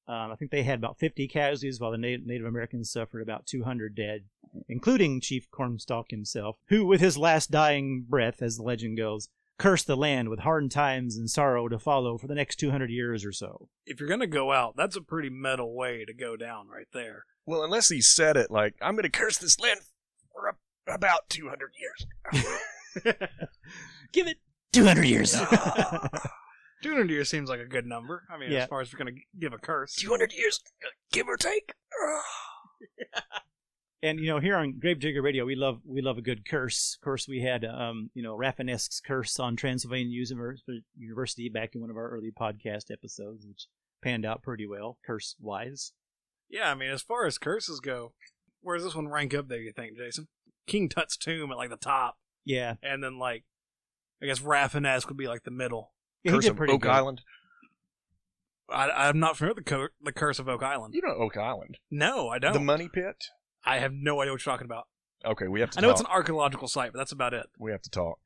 Um, 0.07 0.31
I 0.31 0.35
think 0.35 0.51
they 0.51 0.63
had 0.63 0.79
about 0.79 0.99
50 0.99 1.27
casualties, 1.27 1.79
while 1.79 1.91
the 1.91 1.97
Na- 1.97 2.23
Native 2.25 2.47
Americans 2.47 2.91
suffered 2.91 3.21
about 3.21 3.45
200 3.45 3.93
dead, 3.95 4.21
including 4.69 5.19
Chief 5.21 5.49
Cornstalk 5.51 6.11
himself, 6.11 6.57
who, 6.69 6.85
with 6.85 7.01
his 7.01 7.17
last 7.17 7.51
dying 7.51 8.05
breath, 8.07 8.41
as 8.41 8.55
the 8.57 8.63
legend 8.63 8.97
goes, 8.97 9.29
cursed 9.57 9.87
the 9.87 9.97
land 9.97 10.29
with 10.29 10.39
hard 10.39 10.69
times 10.71 11.17
and 11.17 11.29
sorrow 11.29 11.67
to 11.67 11.79
follow 11.79 12.17
for 12.17 12.27
the 12.27 12.35
next 12.35 12.57
200 12.57 12.89
years 12.89 13.25
or 13.25 13.31
so. 13.31 13.67
if 13.85 13.99
you're 13.99 14.07
gonna 14.07 14.27
go 14.27 14.51
out, 14.53 14.75
that's 14.77 14.95
a 14.95 15.01
pretty 15.01 15.29
metal 15.29 15.75
way 15.75 16.05
to 16.05 16.13
go 16.13 16.37
down 16.37 16.67
right 16.67 16.87
there. 16.93 17.23
Well, 17.45 17.63
unless 17.63 17.89
he 17.89 18.01
said 18.01 18.37
it 18.37 18.51
like, 18.51 18.75
I'm 18.81 18.93
going 18.95 19.03
to 19.03 19.09
curse 19.09 19.37
this 19.37 19.57
land 19.59 19.79
for 20.33 20.49
a, 20.49 20.93
about 20.93 21.29
200 21.29 21.71
years. 21.79 22.05
Give 24.11 24.27
it 24.27 24.37
200 24.73 25.05
years. 25.05 25.33
200 26.83 27.09
years 27.09 27.29
seems 27.29 27.49
like 27.49 27.59
a 27.59 27.65
good 27.65 27.85
number. 27.85 28.23
I 28.31 28.37
mean, 28.37 28.51
Yeah. 28.51 28.63
as 28.63 28.69
far 28.69 28.81
as 28.81 28.91
we're 28.93 28.99
gonna 28.99 29.17
give 29.39 29.53
a 29.53 29.57
curse. 29.57 29.95
200 29.95 30.33
years, 30.33 30.59
give 31.11 31.27
or 31.27 31.37
take. 31.37 31.73
and 34.03 34.19
you 34.19 34.27
know, 34.27 34.39
here 34.39 34.55
on 34.55 34.77
Gravedigger 34.79 35.21
Radio, 35.21 35.45
we 35.45 35.55
love 35.55 35.81
we 35.85 36.01
love 36.01 36.17
a 36.17 36.21
good 36.21 36.47
curse. 36.47 36.95
Of 36.99 37.03
course, 37.03 37.27
we 37.27 37.41
had 37.41 37.65
um, 37.65 38.09
you 38.13 38.21
know 38.21 38.37
Rafinesque's 38.37 39.01
curse 39.05 39.39
on 39.39 39.55
Transylvania 39.55 40.23
Univer- 40.23 40.57
University 40.97 41.49
back 41.49 41.73
in 41.73 41.81
one 41.81 41.89
of 41.89 41.97
our 41.97 42.09
early 42.09 42.31
podcast 42.31 42.91
episodes, 42.91 43.45
which 43.47 43.67
panned 44.03 44.25
out 44.25 44.43
pretty 44.43 44.67
well, 44.67 44.97
curse 45.05 45.35
wise. 45.39 45.93
Yeah, 46.49 46.71
I 46.71 46.75
mean, 46.75 46.89
as 46.91 47.01
far 47.01 47.25
as 47.25 47.37
curses 47.37 47.79
go, 47.79 48.13
where 48.61 48.77
does 48.77 48.85
this 48.85 48.95
one 48.95 49.07
rank 49.09 49.33
up 49.33 49.47
there? 49.49 49.59
You 49.59 49.73
think, 49.73 49.97
Jason? 49.97 50.27
King 50.67 50.87
Tut's 50.89 51.17
tomb 51.17 51.51
at 51.51 51.57
like 51.57 51.69
the 51.69 51.77
top, 51.77 52.17
Yeah, 52.45 52.75
and 52.83 53.03
then 53.03 53.17
like, 53.17 53.45
I 54.21 54.25
guess 54.27 54.39
Raffinesque 54.39 55.07
would 55.07 55.17
be 55.17 55.27
like 55.27 55.43
the 55.43 55.51
middle. 55.51 55.93
Yeah 56.27 56.31
he 56.31 56.35
Curse 56.37 56.45
did 56.45 56.51
of 56.53 56.69
Oak 56.69 56.81
good. 56.81 56.91
Island. 56.91 57.21
I, 58.69 58.89
I'm 58.89 59.19
not 59.19 59.37
familiar 59.37 59.55
with 59.55 59.65
the, 59.65 59.69
co- 59.71 59.87
the 60.03 60.11
Curse 60.11 60.39
of 60.39 60.49
Oak 60.49 60.61
Island. 60.63 60.93
You 60.93 61.01
know 61.01 61.13
Oak 61.13 61.37
Island. 61.37 61.77
No, 61.89 62.29
I 62.29 62.39
don't. 62.39 62.53
The 62.53 62.59
Money 62.59 62.89
Pit. 62.89 63.15
I 63.65 63.77
have 63.79 63.93
no 63.93 64.21
idea 64.21 64.33
what 64.33 64.45
you're 64.45 64.53
talking 64.53 64.65
about. 64.65 64.87
Okay, 65.25 65.47
we 65.47 65.59
have 65.61 65.71
to 65.71 65.79
I 65.79 65.81
know 65.81 65.87
talk. 65.89 65.99
it's 65.99 66.01
an 66.01 66.13
archaeological 66.13 66.67
site, 66.67 66.93
but 66.93 66.99
that's 66.99 67.11
about 67.11 67.33
it. 67.33 67.47
We 67.59 67.71
have 67.71 67.81
to 67.81 67.89
talk. 67.89 68.19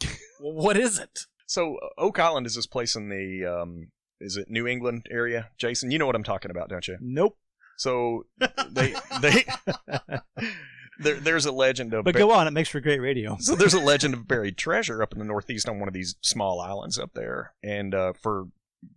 Well, 0.40 0.52
what 0.52 0.76
is 0.76 0.98
it? 0.98 1.20
So 1.46 1.76
uh, 1.76 1.88
Oak 1.96 2.18
Island 2.18 2.44
is 2.46 2.56
this 2.56 2.66
place 2.66 2.96
in 2.96 3.08
the 3.08 3.46
um, 3.46 3.92
is 4.20 4.36
it 4.36 4.50
New 4.50 4.66
England 4.66 5.06
area? 5.10 5.48
Jason, 5.58 5.90
you 5.92 5.98
know 5.98 6.06
what 6.06 6.16
I'm 6.16 6.24
talking 6.24 6.50
about, 6.50 6.68
don't 6.68 6.86
you? 6.88 6.98
Nope. 7.00 7.38
So 7.78 8.26
they 8.70 8.94
they 9.22 9.44
there, 10.98 11.20
there's 11.20 11.46
a 11.46 11.52
legend 11.52 11.94
of 11.94 12.04
But 12.04 12.14
go 12.14 12.32
on, 12.32 12.46
it 12.46 12.52
makes 12.52 12.68
for 12.68 12.80
great 12.80 13.00
radio. 13.00 13.36
so 13.40 13.54
there's 13.54 13.74
a 13.74 13.80
legend 13.80 14.14
of 14.14 14.28
buried 14.28 14.56
treasure 14.56 15.02
up 15.02 15.12
in 15.12 15.18
the 15.18 15.24
northeast 15.24 15.68
on 15.68 15.78
one 15.78 15.88
of 15.88 15.94
these 15.94 16.16
small 16.20 16.60
islands 16.60 16.98
up 16.98 17.12
there, 17.14 17.54
and 17.62 17.94
uh, 17.94 18.12
for 18.12 18.46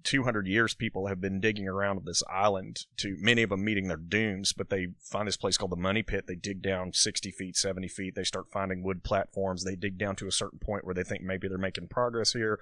200 0.04 0.48
years 0.48 0.74
people 0.74 1.08
have 1.08 1.22
been 1.22 1.40
digging 1.40 1.68
around 1.68 2.02
this 2.06 2.24
island 2.30 2.86
to 2.98 3.16
many 3.20 3.44
of 3.44 3.50
them 3.50 3.64
meeting 3.64 3.88
their 3.88 3.98
dooms 3.98 4.54
but 4.54 4.70
they 4.70 4.88
find 5.02 5.28
this 5.28 5.38
place 5.38 5.58
called 5.58 5.72
the 5.72 5.76
money 5.78 6.04
pit. 6.04 6.26
They 6.28 6.36
dig 6.36 6.62
down 6.62 6.94
60 6.94 7.32
feet 7.32 7.56
70 7.56 7.88
feet. 7.88 8.16
They 8.16 8.24
start 8.24 8.52
finding 8.52 8.84
wood 8.84 9.04
platforms. 9.04 9.64
They 9.64 9.76
dig 9.76 9.98
down 9.98 10.16
to 10.18 10.28
a 10.28 10.32
certain 10.32 10.60
point 10.60 10.86
where 10.86 10.94
they 10.96 11.04
think 11.04 11.24
maybe 11.24 11.48
they're 11.48 11.58
making 11.58 11.88
progress 11.88 12.34
here. 12.34 12.60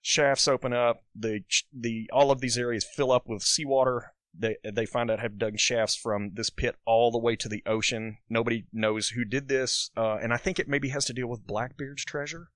Shafts 0.00 0.46
open 0.46 0.72
up. 0.72 1.02
The 1.14 1.40
the 1.72 2.08
all 2.12 2.30
of 2.30 2.40
these 2.40 2.56
areas 2.56 2.84
fill 2.84 3.10
up 3.10 3.28
with 3.28 3.42
seawater 3.42 4.12
they 4.38 4.56
they 4.64 4.86
find 4.86 5.10
out 5.10 5.18
have 5.20 5.36
dug 5.38 5.58
shafts 5.58 5.96
from 5.96 6.30
this 6.34 6.48
pit 6.50 6.76
all 6.86 7.10
the 7.10 7.18
way 7.18 7.34
to 7.36 7.48
the 7.48 7.62
ocean 7.66 8.18
nobody 8.28 8.64
knows 8.72 9.08
who 9.08 9.24
did 9.24 9.48
this 9.48 9.90
uh, 9.96 10.16
and 10.22 10.32
i 10.32 10.36
think 10.36 10.58
it 10.58 10.68
maybe 10.68 10.88
has 10.90 11.04
to 11.04 11.12
deal 11.12 11.26
with 11.26 11.46
blackbeard's 11.46 12.04
treasure 12.04 12.50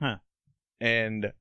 Huh. 0.00 0.16
and 0.80 1.32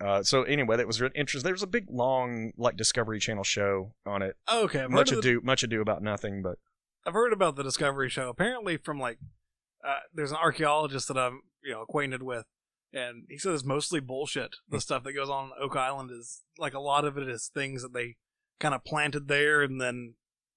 uh, 0.00 0.22
so 0.22 0.42
anyway 0.42 0.76
that 0.76 0.86
was 0.86 1.00
really 1.00 1.14
interesting 1.16 1.44
there 1.46 1.54
was 1.54 1.62
a 1.62 1.66
big 1.66 1.86
long 1.88 2.52
like 2.56 2.76
discovery 2.76 3.18
channel 3.20 3.44
show 3.44 3.94
on 4.04 4.20
it 4.22 4.36
Okay, 4.52 4.80
I've 4.82 4.90
much 4.90 5.10
of 5.12 5.22
the, 5.22 5.30
ado 5.30 5.40
much 5.42 5.62
ado 5.62 5.80
about 5.80 6.02
nothing 6.02 6.42
but 6.42 6.58
I've 7.04 7.14
heard 7.14 7.32
about 7.32 7.56
the 7.56 7.64
Discovery 7.64 8.08
Show. 8.08 8.28
Apparently, 8.28 8.76
from 8.76 9.00
like, 9.00 9.18
uh, 9.84 9.96
there's 10.14 10.30
an 10.30 10.36
archaeologist 10.36 11.08
that 11.08 11.18
I'm 11.18 11.40
you 11.64 11.72
know 11.72 11.82
acquainted 11.82 12.22
with, 12.22 12.44
and 12.92 13.24
he 13.28 13.38
says 13.38 13.54
it's 13.54 13.64
mostly 13.64 13.98
bullshit. 13.98 14.54
The 14.68 14.80
stuff 14.80 15.02
that 15.02 15.12
goes 15.12 15.28
on 15.28 15.46
on 15.46 15.50
Oak 15.60 15.74
Island 15.74 16.10
is 16.12 16.42
like 16.58 16.74
a 16.74 16.78
lot 16.80 17.04
of 17.04 17.18
it 17.18 17.28
is 17.28 17.50
things 17.52 17.82
that 17.82 17.92
they 17.92 18.14
kind 18.62 18.74
of 18.74 18.84
planted 18.84 19.28
there, 19.28 19.60
and 19.62 19.78
then 19.80 20.14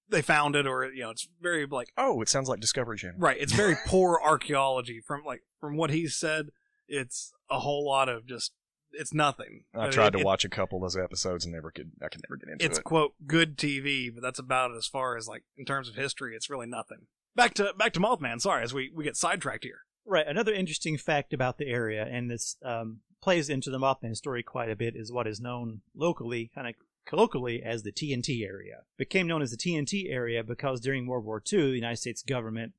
they 0.08 0.22
found 0.22 0.56
it 0.56 0.66
or 0.68 0.86
you 0.94 1.02
know 1.04 1.10
it's 1.10 1.28
very 1.42 1.66
like 1.66 1.92
Oh, 1.98 2.22
it 2.22 2.30
sounds 2.30 2.48
like 2.48 2.60
Discovery 2.60 2.98
Channel. 2.98 3.18
right 3.20 3.38
it's 3.40 3.52
very 3.54 3.76
poor 3.88 4.20
archaeology 4.24 5.02
from 5.06 5.24
like 5.26 5.42
from 5.60 5.76
what 5.78 5.90
he 5.90 6.08
said 6.08 6.50
it's 6.88 7.34
a 7.50 7.60
whole 7.60 7.84
lot 7.86 8.08
of 8.08 8.28
just 8.28 8.52
it's 8.92 9.14
nothing 9.16 9.64
I 9.74 9.86
But 9.88 9.92
tried 9.94 10.08
it- 10.10 10.12
to 10.12 10.20
it- 10.20 10.26
watch 10.26 10.46
a 10.46 10.50
couple 10.50 10.78
of 10.78 10.84
those 10.84 10.96
episodes 11.04 11.44
and 11.46 11.54
never 11.54 11.72
could. 11.72 11.92
I 12.04 12.08
could 12.10 12.22
never 12.30 12.38
get 12.38 12.50
into 12.52 12.64
it's 12.66 12.78
it. 12.78 12.82
It's 12.82 12.88
quote 12.88 13.14
good 13.26 13.58
TV, 13.58 14.14
but 14.14 14.22
that's 14.22 14.38
about 14.40 14.72
it 14.72 14.78
as 14.78 14.86
far 14.88 15.18
as 15.18 15.28
like 15.28 15.44
in 15.58 15.66
terms 15.66 15.90
of 15.90 15.96
history. 15.96 16.36
It's 16.36 16.50
really 16.52 16.68
nothing. 16.68 17.08
Back 17.36 17.56
to 17.56 17.74
back 17.78 17.92
to 17.94 18.00
Mothman. 18.00 18.40
Sorry, 18.40 18.64
as 18.64 18.74
we 18.76 18.92
we 18.96 19.04
get 19.04 19.18
sidetracked 19.18 19.64
here. 19.64 19.80
Right. 20.06 20.28
Another 20.28 20.54
interesting 20.54 20.98
fact 21.00 21.34
about 21.34 21.58
the 21.58 21.66
area, 21.68 22.06
and 22.10 22.30
this 22.30 22.58
um, 22.64 23.00
plays 23.24 23.50
into 23.50 23.72
the 23.72 23.80
Mothman 23.80 24.16
story 24.16 24.44
quite 24.44 24.70
a 24.70 24.76
bit, 24.76 24.96
is 24.96 25.12
what 25.12 25.26
is 25.28 25.42
known 25.42 25.82
locally, 25.96 26.52
kind 26.54 26.68
of 26.68 26.76
colloquially, 27.06 27.62
as 27.64 27.84
the 27.84 27.92
TNT 27.92 28.46
area. 28.46 28.84
Became 28.98 29.28
known 29.28 29.42
as 29.42 29.52
the 29.52 29.58
TNT 29.58 30.10
area 30.10 30.44
because 30.44 30.82
during 30.82 31.06
World 31.06 31.26
War 31.26 31.42
II, 31.52 31.72
the 31.72 31.76
United 31.76 31.98
States 31.98 32.24
government 32.24 32.74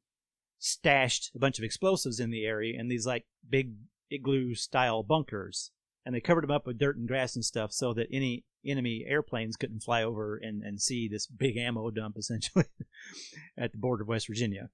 stashed 0.58 1.30
a 1.34 1.38
bunch 1.38 1.58
of 1.58 1.64
explosives 1.64 2.18
in 2.18 2.30
the 2.30 2.44
area 2.44 2.78
in 2.78 2.88
these 2.88 3.06
like 3.06 3.26
big 3.48 3.74
igloo 4.10 4.54
style 4.54 5.02
bunkers, 5.02 5.70
and 6.04 6.14
they 6.14 6.20
covered 6.20 6.44
them 6.44 6.50
up 6.50 6.66
with 6.66 6.78
dirt 6.78 6.96
and 6.96 7.08
grass 7.08 7.34
and 7.34 7.44
stuff 7.44 7.72
so 7.72 7.92
that 7.94 8.08
any 8.12 8.44
enemy 8.64 9.04
airplanes 9.06 9.56
couldn't 9.56 9.82
fly 9.82 10.02
over 10.02 10.36
and, 10.36 10.62
and 10.62 10.80
see 10.80 11.08
this 11.08 11.26
big 11.26 11.56
ammo 11.56 11.90
dump 11.90 12.16
essentially 12.16 12.64
at 13.58 13.72
the 13.72 13.78
border 13.78 14.02
of 14.02 14.08
West 14.08 14.26
Virginia. 14.26 14.70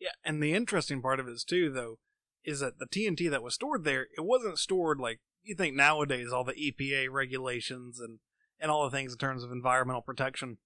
Yeah, 0.00 0.10
and 0.24 0.42
the 0.42 0.54
interesting 0.54 1.02
part 1.02 1.20
of 1.20 1.28
it 1.28 1.32
is 1.32 1.44
too, 1.44 1.70
though, 1.70 1.98
is 2.44 2.60
that 2.60 2.78
the 2.78 2.86
TNT 2.86 3.30
that 3.30 3.42
was 3.42 3.54
stored 3.54 3.84
there, 3.84 4.08
it 4.16 4.24
wasn't 4.24 4.58
stored 4.58 5.00
like 5.00 5.20
you 5.42 5.54
think 5.54 5.74
nowadays. 5.74 6.32
All 6.32 6.44
the 6.44 6.52
EPA 6.52 7.10
regulations 7.10 8.00
and 8.00 8.18
and 8.64 8.70
all 8.72 8.82
the 8.84 8.96
things 8.96 9.12
in 9.12 9.18
terms 9.18 9.44
of 9.44 9.52
environmental 9.52 10.00
protection 10.00 10.56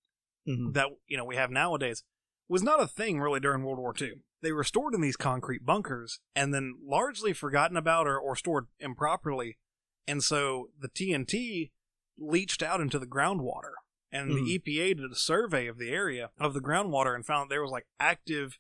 Mhm. 0.47 0.73
that 0.73 0.87
you 1.09 1.17
know 1.17 1.25
we 1.25 1.35
have 1.35 1.51
nowadays 1.51 2.05
was 2.47 2.63
not 2.63 2.81
a 2.81 2.87
thing 2.87 3.21
really 3.21 3.41
during 3.41 3.65
World 3.65 3.79
War 3.81 3.93
II. 4.01 4.23
They 4.41 4.53
were 4.53 4.63
stored 4.65 4.95
in 4.95 5.01
these 5.01 5.17
concrete 5.17 5.67
bunkers 5.67 6.21
and 6.35 6.55
then 6.55 6.77
largely 6.81 7.33
forgotten 7.33 7.77
about 7.77 8.07
or, 8.07 8.17
or 8.19 8.37
stored 8.37 8.69
improperly, 8.79 9.59
and 10.07 10.23
so 10.23 10.71
the 10.79 10.89
TNT 10.89 11.73
leached 12.17 12.63
out 12.63 12.81
into 12.81 12.99
the 13.01 13.07
groundwater. 13.07 13.73
And 14.13 14.31
Mhm. 14.31 14.35
the 14.37 14.55
EPA 14.55 14.95
did 14.95 15.11
a 15.11 15.17
survey 15.17 15.67
of 15.67 15.77
the 15.77 15.91
area 15.91 16.31
of 16.39 16.55
the 16.55 16.61
groundwater 16.63 17.15
and 17.17 17.27
found 17.27 17.51
that 17.51 17.55
there 17.55 17.63
was 17.63 17.73
like 17.73 17.87
active 17.99 18.59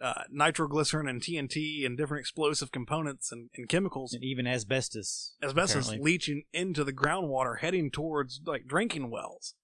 uh, 0.00 0.22
nitroglycerin 0.30 1.06
and 1.08 1.20
TNT 1.20 1.84
and 1.84 1.96
different 1.96 2.20
explosive 2.20 2.72
components 2.72 3.30
and, 3.30 3.50
and 3.56 3.68
chemicals 3.68 4.14
and 4.14 4.24
even 4.24 4.46
asbestos. 4.46 5.34
asbestos 5.42 5.86
apparently. 5.88 6.12
leaching 6.12 6.42
into 6.52 6.84
the 6.84 6.92
groundwater 6.92 7.58
heading 7.60 7.90
towards 7.90 8.40
like 8.46 8.66
drinking 8.66 9.10
wells 9.10 9.54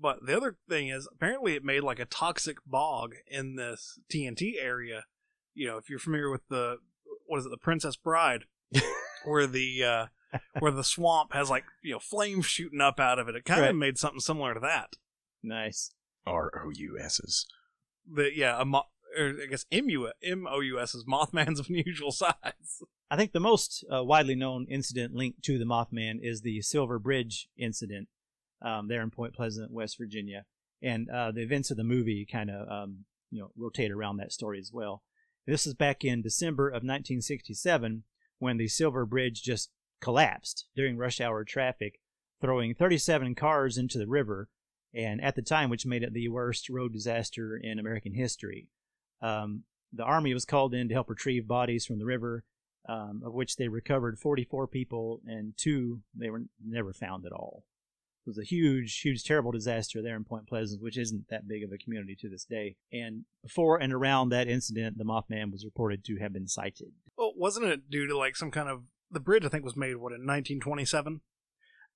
but 0.00 0.24
the 0.26 0.34
other 0.36 0.56
thing 0.68 0.88
is 0.88 1.06
apparently 1.12 1.54
it 1.54 1.62
made 1.64 1.82
like 1.82 1.98
a 1.98 2.06
toxic 2.06 2.56
bog 2.66 3.12
in 3.26 3.56
this 3.56 3.98
tnt 4.12 4.54
area 4.60 5.04
you 5.54 5.66
know 5.68 5.76
if 5.76 5.90
you're 5.90 5.98
familiar 5.98 6.30
with 6.30 6.46
the 6.48 6.78
what 7.26 7.38
is 7.38 7.44
it 7.46 7.50
the 7.50 7.58
princess 7.58 7.94
bride 7.96 8.44
where 9.26 9.46
the 9.46 9.84
uh 9.84 10.06
where 10.60 10.72
the 10.72 10.82
swamp 10.82 11.34
has 11.34 11.50
like 11.50 11.64
you 11.84 11.92
know 11.92 11.98
flames 11.98 12.46
shooting 12.46 12.80
up 12.80 12.98
out 12.98 13.18
of 13.18 13.28
it 13.28 13.36
it 13.36 13.44
kind 13.44 13.60
of 13.60 13.66
Right. 13.66 13.74
made 13.76 13.98
something 13.98 14.20
similar 14.20 14.54
to 14.54 14.60
that 14.60 14.94
Nice. 15.42 15.92
R 16.26 16.50
O 16.64 16.70
U 16.74 16.98
S's. 16.98 17.46
the 18.10 18.30
yeah 18.34 18.60
a 18.60 18.64
mo- 18.64 18.84
or 19.18 19.34
i 19.42 19.46
guess 19.46 19.66
mu 19.72 20.08
m-o-u-s 20.22 20.94
is 20.94 21.04
mothman's 21.04 21.68
unusual 21.68 22.12
size 22.12 22.82
I 23.12 23.16
think 23.16 23.32
the 23.32 23.40
most 23.40 23.84
uh, 23.94 24.02
widely 24.02 24.34
known 24.34 24.64
incident 24.70 25.14
linked 25.14 25.42
to 25.42 25.58
the 25.58 25.66
Mothman 25.66 26.20
is 26.22 26.40
the 26.40 26.62
Silver 26.62 26.98
Bridge 26.98 27.46
incident 27.58 28.08
um, 28.62 28.88
there 28.88 29.02
in 29.02 29.10
Point 29.10 29.34
Pleasant, 29.34 29.70
West 29.70 29.98
Virginia, 29.98 30.46
and 30.80 31.10
uh, 31.10 31.30
the 31.30 31.42
events 31.42 31.70
of 31.70 31.76
the 31.76 31.84
movie 31.84 32.24
kind 32.24 32.48
of 32.48 32.66
um, 32.70 33.04
you 33.30 33.42
know 33.42 33.50
rotate 33.54 33.90
around 33.90 34.16
that 34.16 34.32
story 34.32 34.58
as 34.58 34.70
well. 34.72 35.02
This 35.46 35.66
is 35.66 35.74
back 35.74 36.04
in 36.06 36.22
December 36.22 36.68
of 36.68 36.84
1967 36.84 38.04
when 38.38 38.56
the 38.56 38.68
Silver 38.68 39.04
Bridge 39.04 39.42
just 39.42 39.68
collapsed 40.00 40.64
during 40.74 40.96
rush 40.96 41.20
hour 41.20 41.44
traffic, 41.44 42.00
throwing 42.40 42.74
37 42.74 43.34
cars 43.34 43.76
into 43.76 43.98
the 43.98 44.06
river, 44.06 44.48
and 44.94 45.22
at 45.22 45.34
the 45.34 45.42
time, 45.42 45.68
which 45.68 45.84
made 45.84 46.02
it 46.02 46.14
the 46.14 46.28
worst 46.28 46.70
road 46.70 46.94
disaster 46.94 47.60
in 47.62 47.78
American 47.78 48.14
history. 48.14 48.68
Um, 49.22 49.62
the 49.92 50.04
army 50.04 50.34
was 50.34 50.44
called 50.44 50.74
in 50.74 50.88
to 50.88 50.94
help 50.94 51.08
retrieve 51.10 51.46
bodies 51.46 51.86
from 51.86 51.98
the 51.98 52.04
river 52.06 52.44
um, 52.88 53.22
of 53.24 53.32
which 53.32 53.56
they 53.56 53.68
recovered 53.68 54.18
44 54.18 54.66
people, 54.66 55.20
and 55.26 55.54
two 55.56 56.00
they 56.14 56.30
were 56.30 56.42
never 56.64 56.92
found 56.92 57.24
at 57.24 57.32
all. 57.32 57.64
It 58.26 58.30
was 58.30 58.38
a 58.38 58.44
huge, 58.44 59.00
huge, 59.00 59.24
terrible 59.24 59.52
disaster 59.52 60.00
there 60.02 60.16
in 60.16 60.24
Point 60.24 60.48
Pleasant, 60.48 60.82
which 60.82 60.98
isn't 60.98 61.26
that 61.30 61.46
big 61.48 61.62
of 61.62 61.70
a 61.72 61.78
community 61.78 62.16
to 62.20 62.28
this 62.28 62.44
day. 62.44 62.76
And 62.92 63.24
before 63.42 63.78
and 63.80 63.92
around 63.92 64.28
that 64.30 64.48
incident, 64.48 64.98
the 64.98 65.04
Mothman 65.04 65.52
was 65.52 65.64
reported 65.64 66.04
to 66.04 66.16
have 66.16 66.32
been 66.32 66.48
sighted. 66.48 66.92
well 67.16 67.32
wasn't 67.36 67.66
it 67.66 67.88
due 67.90 68.06
to 68.06 68.16
like 68.16 68.34
some 68.36 68.50
kind 68.50 68.68
of 68.68 68.82
the 69.10 69.20
bridge 69.20 69.44
i 69.44 69.48
think 69.48 69.62
was 69.64 69.76
made 69.76 69.94
what 69.96 70.12
in 70.12 70.26
1927 70.26 71.20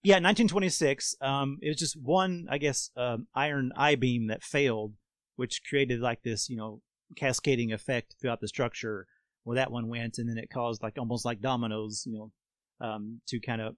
Yeah, 0.03 0.17
1926. 0.17 1.17
Um, 1.21 1.59
it 1.63 1.69
was 1.69 1.79
just 1.79 1.97
one, 2.01 2.47
I 2.51 2.59
guess, 2.59 2.91
um, 2.97 3.27
iron 3.35 3.73
I 3.77 3.95
beam 3.97 4.27
that 4.29 4.43
failed, 4.45 4.93
which 5.37 5.63
created 5.69 6.01
like 6.01 6.23
this, 6.23 6.49
you 6.49 6.57
know, 6.57 6.83
cascading 7.17 7.73
effect 7.73 8.17
throughout 8.21 8.41
the 8.41 8.49
structure 8.49 9.07
where 9.45 9.57
that 9.57 9.71
one 9.71 9.89
went, 9.89 10.19
and 10.19 10.29
then 10.29 10.39
it 10.39 10.51
caused 10.51 10.83
like 10.83 10.99
almost 10.99 11.25
like 11.25 11.41
dominoes, 11.41 12.03
you 12.07 12.13
know, 12.13 12.87
um, 12.87 13.21
to 13.29 13.39
kind 13.41 13.61
of 13.61 13.77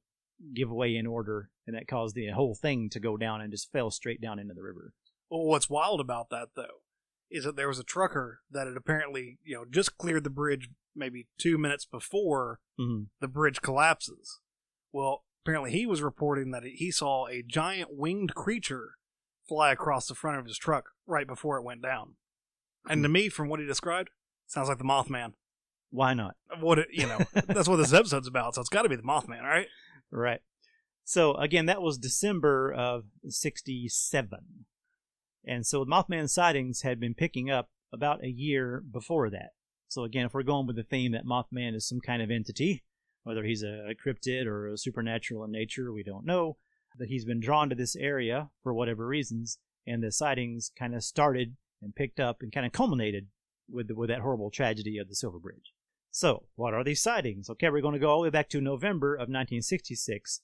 give 0.54 0.70
way 0.70 0.96
in 0.96 1.06
order, 1.06 1.50
and 1.66 1.76
that 1.76 1.88
caused 1.88 2.14
the 2.14 2.28
whole 2.28 2.54
thing 2.54 2.88
to 2.90 3.00
go 3.00 3.16
down 3.16 3.40
and 3.40 3.52
just 3.52 3.70
fell 3.70 3.90
straight 3.90 4.20
down 4.20 4.38
into 4.38 4.54
the 4.54 4.62
river. 4.62 4.92
Well, 5.30 5.44
what's 5.44 5.68
wild 5.68 6.00
about 6.00 6.30
that 6.30 6.48
though 6.56 6.82
is 7.30 7.44
that 7.44 7.56
there 7.56 7.68
was 7.68 7.78
a 7.78 7.84
trucker 7.84 8.40
that 8.50 8.66
had 8.66 8.76
apparently, 8.76 9.38
you 9.44 9.54
know, 9.54 9.64
just 9.68 9.98
cleared 9.98 10.24
the 10.24 10.30
bridge 10.30 10.70
maybe 10.96 11.28
two 11.38 11.58
minutes 11.58 11.84
before 11.84 12.60
hmm 12.78 13.02
the 13.20 13.28
bridge 13.28 13.60
collapses. 13.60 14.40
Well, 14.92 15.24
apparently 15.44 15.72
he 15.72 15.86
was 15.86 16.02
reporting 16.02 16.50
that 16.52 16.62
he 16.64 16.90
saw 16.90 17.26
a 17.26 17.42
giant 17.46 17.90
winged 17.92 18.34
creature 18.34 18.92
fly 19.48 19.72
across 19.72 20.06
the 20.06 20.14
front 20.14 20.38
of 20.38 20.46
his 20.46 20.58
truck 20.58 20.90
right 21.06 21.26
before 21.26 21.58
it 21.58 21.64
went 21.64 21.82
down. 21.82 22.14
And 22.88 23.02
to 23.02 23.08
hmm. 23.08 23.12
me, 23.12 23.28
from 23.28 23.48
what 23.48 23.60
he 23.60 23.66
described, 23.66 24.10
sounds 24.46 24.68
like 24.68 24.78
the 24.78 24.84
Mothman. 24.84 25.32
Why 25.90 26.14
not? 26.14 26.36
What 26.60 26.78
it, 26.78 26.88
you 26.92 27.06
know, 27.06 27.18
that's 27.46 27.68
what 27.68 27.76
this 27.76 27.92
episode's 27.92 28.28
about. 28.28 28.54
So 28.54 28.60
it's 28.60 28.70
got 28.70 28.82
to 28.82 28.88
be 28.88 28.96
the 28.96 29.02
Mothman, 29.02 29.42
right? 29.42 29.68
Right. 30.10 30.40
So 31.04 31.34
again, 31.34 31.66
that 31.66 31.80
was 31.80 31.96
December 31.96 32.72
of 32.72 33.04
'67, 33.26 34.38
and 35.46 35.66
so 35.66 35.84
Mothman 35.84 36.28
sightings 36.28 36.82
had 36.82 37.00
been 37.00 37.14
picking 37.14 37.50
up 37.50 37.70
about 37.92 38.22
a 38.22 38.28
year 38.28 38.82
before 38.90 39.30
that. 39.30 39.50
So 39.88 40.04
again, 40.04 40.26
if 40.26 40.34
we're 40.34 40.42
going 40.42 40.66
with 40.66 40.76
the 40.76 40.82
theme 40.82 41.12
that 41.12 41.24
Mothman 41.24 41.74
is 41.74 41.88
some 41.88 42.00
kind 42.00 42.20
of 42.20 42.30
entity, 42.30 42.84
whether 43.22 43.42
he's 43.44 43.62
a, 43.62 43.90
a 43.90 43.94
cryptid 43.94 44.44
or 44.46 44.68
a 44.68 44.76
supernatural 44.76 45.44
in 45.44 45.50
nature, 45.50 45.92
we 45.92 46.02
don't 46.02 46.26
know. 46.26 46.58
That 46.98 47.08
he's 47.08 47.24
been 47.24 47.40
drawn 47.40 47.68
to 47.68 47.74
this 47.74 47.94
area 47.96 48.50
for 48.62 48.74
whatever 48.74 49.06
reasons, 49.06 49.58
and 49.86 50.02
the 50.02 50.12
sightings 50.12 50.70
kind 50.78 50.94
of 50.94 51.04
started 51.04 51.56
and 51.82 51.94
picked 51.94 52.20
up 52.20 52.42
and 52.42 52.52
kind 52.52 52.66
of 52.66 52.72
culminated 52.72 53.28
with 53.70 53.88
the, 53.88 53.94
with 53.94 54.08
that 54.08 54.20
horrible 54.20 54.50
tragedy 54.50 54.98
of 54.98 55.08
the 55.08 55.14
Silver 55.14 55.38
Bridge. 55.38 55.72
So, 56.10 56.44
what 56.56 56.74
are 56.74 56.84
these 56.84 57.02
sightings? 57.02 57.50
Okay, 57.50 57.68
we're 57.68 57.82
going 57.82 57.94
to 57.94 58.00
go 58.00 58.08
all 58.10 58.20
the 58.20 58.24
way 58.24 58.30
back 58.30 58.48
to 58.50 58.60
November 58.60 59.14
of 59.14 59.28
1966 59.28 60.40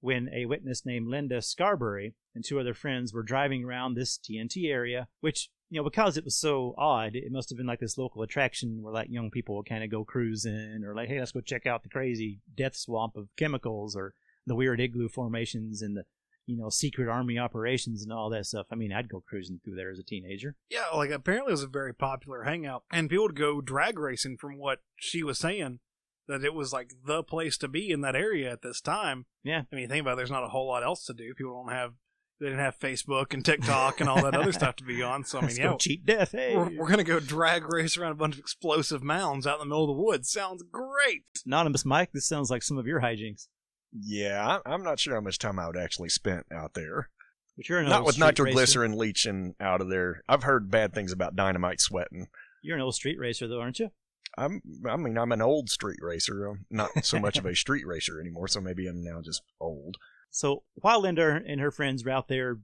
when 0.00 0.30
a 0.32 0.46
witness 0.46 0.86
named 0.86 1.08
Linda 1.08 1.42
Scarberry 1.42 2.14
and 2.34 2.44
two 2.44 2.60
other 2.60 2.74
friends 2.74 3.12
were 3.12 3.22
driving 3.22 3.64
around 3.64 3.94
this 3.94 4.18
TNT 4.18 4.70
area, 4.70 5.08
which, 5.20 5.50
you 5.70 5.80
know, 5.80 5.84
because 5.84 6.16
it 6.16 6.24
was 6.24 6.36
so 6.36 6.74
odd, 6.78 7.16
it 7.16 7.32
must 7.32 7.50
have 7.50 7.56
been 7.56 7.66
like 7.66 7.80
this 7.80 7.98
local 7.98 8.22
attraction 8.22 8.80
where 8.80 8.94
like 8.94 9.08
young 9.10 9.30
people 9.30 9.56
would 9.56 9.68
kind 9.68 9.82
of 9.82 9.90
go 9.90 10.04
cruising 10.04 10.84
or 10.86 10.94
like, 10.94 11.08
hey, 11.08 11.18
let's 11.18 11.32
go 11.32 11.40
check 11.40 11.66
out 11.66 11.82
the 11.82 11.88
crazy 11.88 12.40
death 12.56 12.76
swamp 12.76 13.16
of 13.16 13.28
chemicals 13.36 13.96
or 13.96 14.14
the 14.46 14.54
weird 14.54 14.80
igloo 14.80 15.08
formations 15.08 15.82
and 15.82 15.96
the, 15.96 16.04
you 16.48 16.56
know, 16.56 16.70
secret 16.70 17.08
army 17.08 17.38
operations 17.38 18.02
and 18.02 18.12
all 18.12 18.30
that 18.30 18.46
stuff. 18.46 18.66
I 18.72 18.74
mean, 18.74 18.90
I'd 18.90 19.10
go 19.10 19.22
cruising 19.28 19.60
through 19.62 19.76
there 19.76 19.90
as 19.90 19.98
a 19.98 20.02
teenager. 20.02 20.56
Yeah, 20.70 20.86
like 20.94 21.10
apparently 21.10 21.50
it 21.50 21.52
was 21.52 21.62
a 21.62 21.68
very 21.68 21.94
popular 21.94 22.44
hangout, 22.44 22.84
and 22.90 23.10
people 23.10 23.26
would 23.26 23.36
go 23.36 23.60
drag 23.60 23.98
racing. 23.98 24.38
From 24.38 24.58
what 24.58 24.80
she 24.96 25.22
was 25.22 25.38
saying, 25.38 25.80
that 26.26 26.44
it 26.44 26.54
was 26.54 26.72
like 26.72 26.92
the 27.04 27.22
place 27.22 27.58
to 27.58 27.68
be 27.68 27.90
in 27.90 28.00
that 28.00 28.16
area 28.16 28.50
at 28.50 28.62
this 28.62 28.80
time. 28.80 29.26
Yeah. 29.44 29.62
I 29.70 29.76
mean, 29.76 29.88
think 29.88 30.00
about 30.00 30.14
it, 30.14 30.16
there's 30.16 30.30
not 30.30 30.44
a 30.44 30.48
whole 30.48 30.68
lot 30.68 30.82
else 30.82 31.04
to 31.06 31.14
do. 31.14 31.34
People 31.34 31.62
don't 31.62 31.74
have 31.74 31.92
they 32.40 32.46
didn't 32.46 32.60
have 32.60 32.78
Facebook 32.78 33.34
and 33.34 33.44
TikTok 33.44 34.00
and 34.00 34.08
all 34.08 34.22
that 34.22 34.36
other 34.36 34.52
stuff 34.52 34.76
to 34.76 34.84
be 34.84 35.02
on. 35.02 35.24
So 35.24 35.40
I 35.40 35.46
mean, 35.46 35.56
yeah, 35.56 35.74
cheat 35.76 36.06
death. 36.06 36.32
Hey, 36.32 36.56
we're, 36.56 36.70
we're 36.76 36.88
gonna 36.88 37.04
go 37.04 37.20
drag 37.20 37.70
race 37.72 37.96
around 37.96 38.12
a 38.12 38.16
bunch 38.16 38.34
of 38.34 38.40
explosive 38.40 39.02
mounds 39.02 39.46
out 39.46 39.54
in 39.54 39.60
the 39.60 39.66
middle 39.66 39.90
of 39.90 39.96
the 39.96 40.02
woods. 40.02 40.30
Sounds 40.30 40.62
great. 40.70 41.24
Anonymous 41.44 41.84
Mike, 41.84 42.12
this 42.12 42.28
sounds 42.28 42.50
like 42.50 42.62
some 42.62 42.78
of 42.78 42.86
your 42.86 43.00
hijinks. 43.00 43.48
Yeah, 43.92 44.58
I'm 44.66 44.82
not 44.82 45.00
sure 45.00 45.14
how 45.14 45.20
much 45.20 45.38
time 45.38 45.58
I 45.58 45.66
would 45.66 45.76
actually 45.76 46.08
spent 46.10 46.46
out 46.52 46.74
there. 46.74 47.10
But 47.56 47.68
you're 47.68 47.80
an 47.80 47.88
Not 47.88 48.00
old 48.00 48.06
with 48.06 48.14
street 48.14 48.24
racer. 48.24 48.42
nitroglycerin 48.44 48.92
leaching 48.98 49.54
out 49.60 49.80
of 49.80 49.88
there. 49.88 50.22
I've 50.28 50.44
heard 50.44 50.70
bad 50.70 50.94
things 50.94 51.12
about 51.12 51.36
dynamite 51.36 51.80
sweating. 51.80 52.28
You're 52.62 52.76
an 52.76 52.82
old 52.82 52.94
street 52.94 53.18
racer, 53.18 53.48
though, 53.48 53.60
aren't 53.60 53.78
you? 53.78 53.90
I'm, 54.36 54.60
I 54.88 54.96
mean, 54.96 55.16
I'm 55.18 55.32
an 55.32 55.42
old 55.42 55.68
street 55.70 55.98
racer. 56.00 56.46
I'm 56.46 56.66
not 56.70 56.90
so 57.04 57.18
much 57.18 57.38
of 57.38 57.46
a 57.46 57.54
street 57.56 57.86
racer 57.86 58.20
anymore, 58.20 58.46
so 58.48 58.60
maybe 58.60 58.86
I'm 58.86 59.02
now 59.02 59.20
just 59.22 59.42
old. 59.60 59.96
So 60.30 60.62
while 60.74 61.00
Linda 61.00 61.40
and 61.46 61.60
her 61.60 61.70
friends 61.70 62.04
were 62.04 62.10
out 62.10 62.28
there 62.28 62.58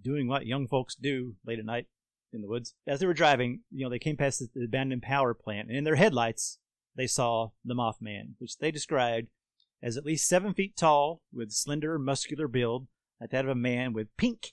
doing 0.00 0.28
what 0.28 0.46
young 0.46 0.68
folks 0.68 0.94
do 0.94 1.34
late 1.44 1.58
at 1.58 1.64
night 1.64 1.86
in 2.32 2.42
the 2.42 2.48
woods. 2.48 2.74
As 2.86 3.00
they 3.00 3.06
were 3.06 3.14
driving, 3.14 3.60
you 3.70 3.84
know, 3.84 3.90
they 3.90 3.98
came 3.98 4.16
past 4.16 4.42
the 4.54 4.64
abandoned 4.64 5.02
power 5.02 5.34
plant, 5.34 5.68
and 5.68 5.76
in 5.76 5.84
their 5.84 5.96
headlights, 5.96 6.58
they 6.94 7.06
saw 7.06 7.50
the 7.64 7.74
Mothman, 7.74 8.34
which 8.38 8.58
they 8.58 8.70
described 8.70 9.28
as 9.82 9.96
at 9.96 10.04
least 10.04 10.28
seven 10.28 10.54
feet 10.54 10.76
tall, 10.76 11.22
with 11.32 11.52
slender, 11.52 11.98
muscular 11.98 12.48
build, 12.48 12.86
like 13.20 13.30
that 13.30 13.44
of 13.44 13.50
a 13.50 13.54
man 13.54 13.92
with 13.92 14.16
pink, 14.16 14.52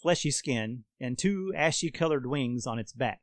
fleshy 0.00 0.30
skin 0.30 0.84
and 1.00 1.18
two 1.18 1.52
ashy-colored 1.56 2.26
wings 2.26 2.66
on 2.66 2.78
its 2.78 2.92
back. 2.92 3.20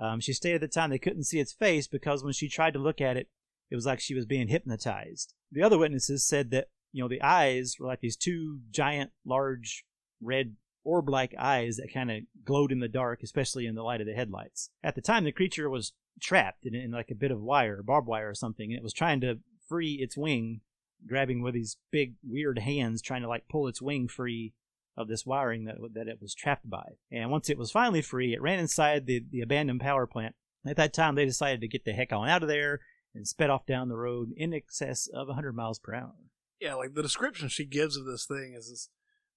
Um, 0.00 0.20
she 0.20 0.32
stated 0.32 0.62
at 0.62 0.72
the 0.72 0.74
time 0.74 0.90
they 0.90 0.98
couldn't 0.98 1.24
see 1.24 1.38
its 1.38 1.52
face 1.52 1.86
because 1.86 2.24
when 2.24 2.32
she 2.32 2.48
tried 2.48 2.74
to 2.74 2.80
look 2.80 3.00
at 3.00 3.16
it, 3.16 3.28
it 3.70 3.74
was 3.74 3.86
like 3.86 4.00
she 4.00 4.14
was 4.14 4.26
being 4.26 4.48
hypnotized. 4.48 5.34
The 5.50 5.62
other 5.62 5.78
witnesses 5.78 6.26
said 6.26 6.50
that 6.50 6.68
you 6.92 7.02
know 7.02 7.08
the 7.08 7.22
eyes 7.22 7.76
were 7.78 7.86
like 7.86 8.00
these 8.00 8.16
two 8.16 8.60
giant, 8.70 9.12
large, 9.24 9.84
red 10.20 10.56
orb-like 10.84 11.34
eyes 11.38 11.76
that 11.76 11.92
kind 11.92 12.10
of 12.10 12.18
glowed 12.44 12.70
in 12.70 12.80
the 12.80 12.88
dark, 12.88 13.22
especially 13.22 13.66
in 13.66 13.74
the 13.74 13.82
light 13.82 14.00
of 14.00 14.06
the 14.06 14.12
headlights. 14.12 14.70
At 14.82 14.94
the 14.94 15.00
time, 15.00 15.24
the 15.24 15.32
creature 15.32 15.70
was 15.70 15.92
trapped 16.20 16.66
in, 16.66 16.74
in 16.74 16.90
like 16.90 17.10
a 17.10 17.14
bit 17.14 17.30
of 17.30 17.40
wire, 17.40 17.82
barbed 17.82 18.06
wire 18.06 18.28
or 18.28 18.34
something, 18.34 18.70
and 18.70 18.78
it 18.78 18.82
was 18.82 18.92
trying 18.92 19.20
to 19.22 19.38
free 19.68 19.94
its 19.94 20.16
wing, 20.16 20.60
grabbing 21.06 21.42
with 21.42 21.54
these 21.54 21.76
big, 21.90 22.14
weird 22.22 22.58
hands, 22.58 23.02
trying 23.02 23.22
to 23.22 23.28
like 23.28 23.48
pull 23.48 23.68
its 23.68 23.82
wing 23.82 24.08
free 24.08 24.54
of 24.96 25.08
this 25.08 25.26
wiring 25.26 25.64
that 25.64 25.76
that 25.94 26.08
it 26.08 26.18
was 26.20 26.34
trapped 26.34 26.68
by. 26.68 26.92
And 27.10 27.30
once 27.30 27.50
it 27.50 27.58
was 27.58 27.70
finally 27.70 28.02
free, 28.02 28.32
it 28.32 28.42
ran 28.42 28.58
inside 28.58 29.06
the, 29.06 29.24
the 29.30 29.40
abandoned 29.40 29.80
power 29.80 30.06
plant. 30.06 30.34
At 30.66 30.76
that 30.76 30.94
time, 30.94 31.14
they 31.14 31.24
decided 31.24 31.60
to 31.60 31.68
get 31.68 31.84
the 31.84 31.92
heck 31.92 32.12
on 32.12 32.28
out 32.28 32.42
of 32.42 32.48
there 32.48 32.80
and 33.14 33.28
sped 33.28 33.50
off 33.50 33.66
down 33.66 33.88
the 33.88 33.96
road 33.96 34.30
in 34.36 34.54
excess 34.54 35.08
of 35.12 35.28
100 35.28 35.54
miles 35.54 35.78
per 35.78 35.94
hour. 35.94 36.14
Yeah, 36.60 36.74
like 36.74 36.94
the 36.94 37.02
description 37.02 37.48
she 37.48 37.66
gives 37.66 37.96
of 37.96 38.06
this 38.06 38.24
thing 38.24 38.54
is 38.56 38.70
this 38.70 38.88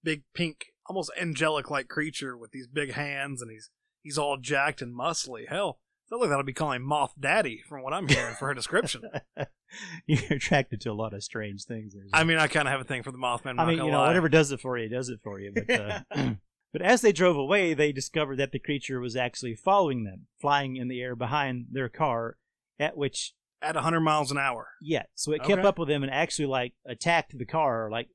big 0.03 0.23
pink, 0.33 0.67
almost 0.85 1.11
angelic 1.19 1.69
like 1.69 1.87
creature 1.87 2.37
with 2.37 2.51
these 2.51 2.67
big 2.67 2.93
hands 2.93 3.41
and 3.41 3.51
he's 3.51 3.69
he's 4.01 4.17
all 4.17 4.37
jacked 4.37 4.81
and 4.81 4.97
muscly. 4.97 5.49
Hell, 5.49 5.79
feel 6.09 6.19
like 6.19 6.29
that'll 6.29 6.43
be 6.43 6.53
calling 6.53 6.81
Moth 6.81 7.13
Daddy 7.19 7.61
from 7.67 7.83
what 7.83 7.93
I'm 7.93 8.07
hearing 8.07 8.35
for 8.35 8.47
her 8.47 8.53
description. 8.53 9.03
You're 10.07 10.33
attracted 10.33 10.81
to 10.81 10.91
a 10.91 10.93
lot 10.93 11.13
of 11.13 11.23
strange 11.23 11.65
things. 11.65 11.93
There, 11.93 12.03
I 12.13 12.23
mean, 12.23 12.37
I 12.37 12.47
kind 12.47 12.67
of 12.67 12.71
have 12.71 12.81
a 12.81 12.85
thing 12.85 13.03
for 13.03 13.11
the 13.11 13.17
Mothman. 13.17 13.59
I 13.59 13.65
mean, 13.65 13.77
you 13.77 13.91
know, 13.91 13.99
lie. 13.99 14.07
whatever 14.07 14.29
does 14.29 14.51
it 14.51 14.61
for 14.61 14.77
you, 14.77 14.89
does 14.89 15.09
it 15.09 15.19
for 15.23 15.39
you. 15.39 15.53
But 15.53 15.69
uh, 15.69 15.99
but 16.73 16.81
as 16.81 17.01
they 17.01 17.11
drove 17.11 17.35
away, 17.35 17.73
they 17.73 17.91
discovered 17.91 18.37
that 18.37 18.51
the 18.51 18.59
creature 18.59 18.99
was 18.99 19.15
actually 19.15 19.55
following 19.55 20.03
them, 20.03 20.27
flying 20.39 20.77
in 20.77 20.87
the 20.87 21.01
air 21.01 21.15
behind 21.15 21.67
their 21.71 21.89
car. 21.89 22.37
At 22.79 22.95
which, 22.95 23.33
at 23.61 23.75
100 23.75 23.99
miles 24.01 24.31
an 24.31 24.37
hour. 24.37 24.67
yeah, 24.81 25.03
so 25.15 25.31
it 25.31 25.39
kept 25.39 25.59
Okay. 25.59 25.67
up 25.67 25.79
with 25.79 25.87
them 25.89 26.03
and 26.03 26.11
actually 26.11 26.45
like 26.45 26.73
attacked 26.85 27.37
the 27.37 27.45
car, 27.45 27.89
like 27.91 28.09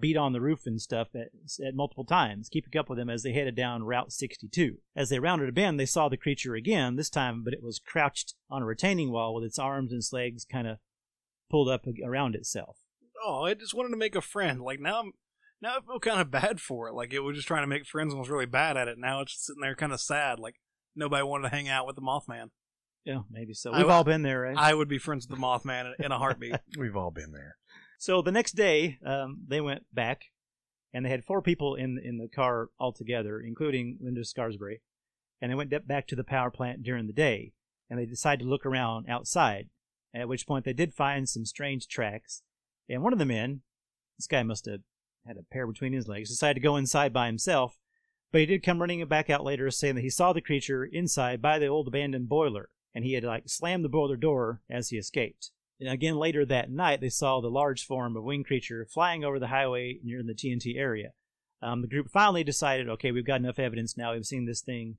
beat 0.00 0.16
on 0.16 0.32
the 0.32 0.40
roof 0.40 0.60
and 0.66 0.80
stuff 0.80 1.08
at, 1.14 1.28
at 1.64 1.74
multiple 1.74 2.04
times, 2.04 2.48
keeping 2.48 2.78
up 2.78 2.88
with 2.88 2.98
them 2.98 3.10
as 3.10 3.22
they 3.22 3.32
headed 3.32 3.54
down 3.54 3.82
Route 3.82 4.10
62. 4.12 4.78
As 4.96 5.10
they 5.10 5.18
rounded 5.18 5.48
a 5.48 5.52
bend, 5.52 5.78
they 5.78 5.86
saw 5.86 6.08
the 6.08 6.16
creature 6.16 6.54
again. 6.54 6.96
This 6.96 7.10
time, 7.10 7.42
but 7.44 7.52
it 7.52 7.62
was 7.62 7.78
crouched 7.78 8.34
on 8.50 8.62
a 8.62 8.66
retaining 8.66 9.12
wall 9.12 9.34
with 9.34 9.44
its 9.44 9.58
arms 9.58 9.92
and 9.92 9.98
its 9.98 10.12
legs 10.12 10.44
kind 10.50 10.66
of 10.66 10.78
pulled 11.50 11.68
up 11.68 11.84
around 12.04 12.34
itself. 12.34 12.78
Oh, 13.22 13.44
I 13.44 13.54
just 13.54 13.74
wanted 13.74 13.90
to 13.90 13.96
make 13.98 14.14
a 14.16 14.22
friend. 14.22 14.62
Like 14.62 14.80
now, 14.80 15.00
I'm 15.00 15.12
now 15.60 15.76
I 15.76 15.80
feel 15.86 16.00
kind 16.00 16.20
of 16.22 16.30
bad 16.30 16.60
for 16.60 16.88
it. 16.88 16.94
Like 16.94 17.12
it 17.12 17.20
was 17.20 17.36
just 17.36 17.46
trying 17.48 17.62
to 17.62 17.66
make 17.68 17.84
friends 17.86 18.12
and 18.14 18.18
was 18.20 18.30
really 18.30 18.46
bad 18.46 18.78
at 18.78 18.88
it. 18.88 18.96
Now 18.98 19.20
it's 19.20 19.32
just 19.32 19.44
sitting 19.46 19.60
there 19.60 19.74
kind 19.74 19.92
of 19.92 20.00
sad. 20.00 20.38
Like 20.38 20.54
nobody 20.96 21.22
wanted 21.22 21.50
to 21.50 21.54
hang 21.54 21.68
out 21.68 21.86
with 21.86 21.96
the 21.96 22.02
Mothman. 22.02 22.46
Yeah, 23.04 23.20
maybe 23.30 23.54
so. 23.54 23.70
We've 23.70 23.80
w- 23.80 23.94
all 23.96 24.04
been 24.04 24.22
there, 24.22 24.40
right? 24.42 24.56
I 24.56 24.74
would 24.74 24.88
be 24.88 24.98
friends 24.98 25.26
with 25.26 25.38
the 25.38 25.42
Mothman 25.44 25.94
in- 25.98 26.06
in 26.06 26.12
a 26.12 26.18
heartbeat. 26.18 26.56
We've 26.78 26.96
all 26.96 27.10
been 27.10 27.32
there. 27.32 27.56
So 27.98 28.22
the 28.22 28.32
next 28.32 28.52
day, 28.52 28.98
um, 29.04 29.38
they 29.48 29.60
went 29.60 29.84
back, 29.92 30.22
and 30.92 31.04
they 31.04 31.10
had 31.10 31.24
four 31.24 31.40
people 31.42 31.74
in 31.74 31.98
in 32.02 32.18
the 32.18 32.28
car 32.28 32.68
altogether, 32.78 33.40
including 33.40 33.98
Linda 34.00 34.24
Scarberry, 34.24 34.80
and 35.40 35.50
they 35.50 35.54
went 35.54 35.70
de- 35.70 35.80
back 35.80 36.06
to 36.08 36.16
the 36.16 36.24
power 36.24 36.50
plant 36.50 36.82
during 36.82 37.06
the 37.06 37.12
day, 37.12 37.52
and 37.88 37.98
they 37.98 38.06
decided 38.06 38.44
to 38.44 38.48
look 38.50 38.66
around 38.66 39.06
outside. 39.08 39.68
At 40.14 40.28
which 40.28 40.46
point, 40.46 40.64
they 40.64 40.72
did 40.72 40.92
find 40.92 41.28
some 41.28 41.44
strange 41.46 41.88
tracks, 41.88 42.42
and 42.88 43.02
one 43.02 43.12
of 43.12 43.18
the 43.18 43.24
men, 43.26 43.62
this 44.18 44.26
guy 44.26 44.42
must 44.42 44.66
have 44.66 44.80
had 45.26 45.36
a 45.36 45.42
pair 45.52 45.66
between 45.66 45.92
his 45.92 46.08
legs, 46.08 46.28
decided 46.30 46.54
to 46.54 46.60
go 46.60 46.76
inside 46.76 47.12
by 47.12 47.26
himself, 47.26 47.78
but 48.32 48.40
he 48.40 48.46
did 48.46 48.62
come 48.64 48.80
running 48.80 49.04
back 49.06 49.30
out 49.30 49.44
later, 49.44 49.70
saying 49.70 49.94
that 49.94 50.00
he 50.02 50.10
saw 50.10 50.32
the 50.32 50.40
creature 50.40 50.84
inside 50.84 51.40
by 51.40 51.58
the 51.58 51.66
old 51.68 51.86
abandoned 51.88 52.28
boiler, 52.28 52.70
and 52.94 53.04
he 53.04 53.14
had 53.14 53.24
like 53.24 53.44
slammed 53.48 53.84
the 53.84 53.88
boiler 53.88 54.16
door 54.16 54.60
as 54.70 54.88
he 54.88 54.96
escaped. 54.96 55.50
And 55.78 55.88
again, 55.88 56.16
later 56.16 56.44
that 56.44 56.70
night, 56.70 57.00
they 57.00 57.08
saw 57.08 57.40
the 57.40 57.48
large 57.48 57.86
form 57.86 58.16
of 58.16 58.24
winged 58.24 58.46
creature 58.46 58.86
flying 58.92 59.24
over 59.24 59.38
the 59.38 59.46
highway 59.46 59.98
near 60.02 60.22
the 60.22 60.34
TNT 60.34 60.76
area. 60.76 61.12
Um, 61.62 61.82
the 61.82 61.88
group 61.88 62.10
finally 62.10 62.44
decided, 62.44 62.88
okay, 62.88 63.12
we've 63.12 63.26
got 63.26 63.40
enough 63.40 63.58
evidence 63.58 63.96
now. 63.96 64.12
We've 64.12 64.26
seen 64.26 64.46
this 64.46 64.60
thing 64.60 64.98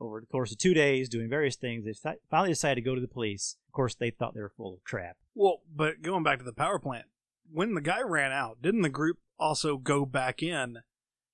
over 0.00 0.20
the 0.20 0.26
course 0.26 0.50
of 0.52 0.58
two 0.58 0.74
days 0.74 1.08
doing 1.08 1.28
various 1.28 1.56
things. 1.56 1.84
They 1.84 1.92
fi- 1.92 2.16
finally 2.30 2.50
decided 2.50 2.76
to 2.76 2.88
go 2.88 2.94
to 2.94 3.00
the 3.00 3.08
police. 3.08 3.56
Of 3.68 3.72
course, 3.72 3.94
they 3.94 4.10
thought 4.10 4.34
they 4.34 4.40
were 4.40 4.52
full 4.56 4.74
of 4.74 4.84
crap. 4.84 5.16
well, 5.34 5.60
but 5.74 6.02
going 6.02 6.22
back 6.22 6.38
to 6.38 6.44
the 6.44 6.52
power 6.52 6.78
plant, 6.78 7.06
when 7.50 7.74
the 7.74 7.80
guy 7.80 8.00
ran 8.00 8.32
out, 8.32 8.62
didn't 8.62 8.82
the 8.82 8.88
group 8.88 9.18
also 9.38 9.76
go 9.76 10.06
back 10.06 10.42
in, 10.42 10.78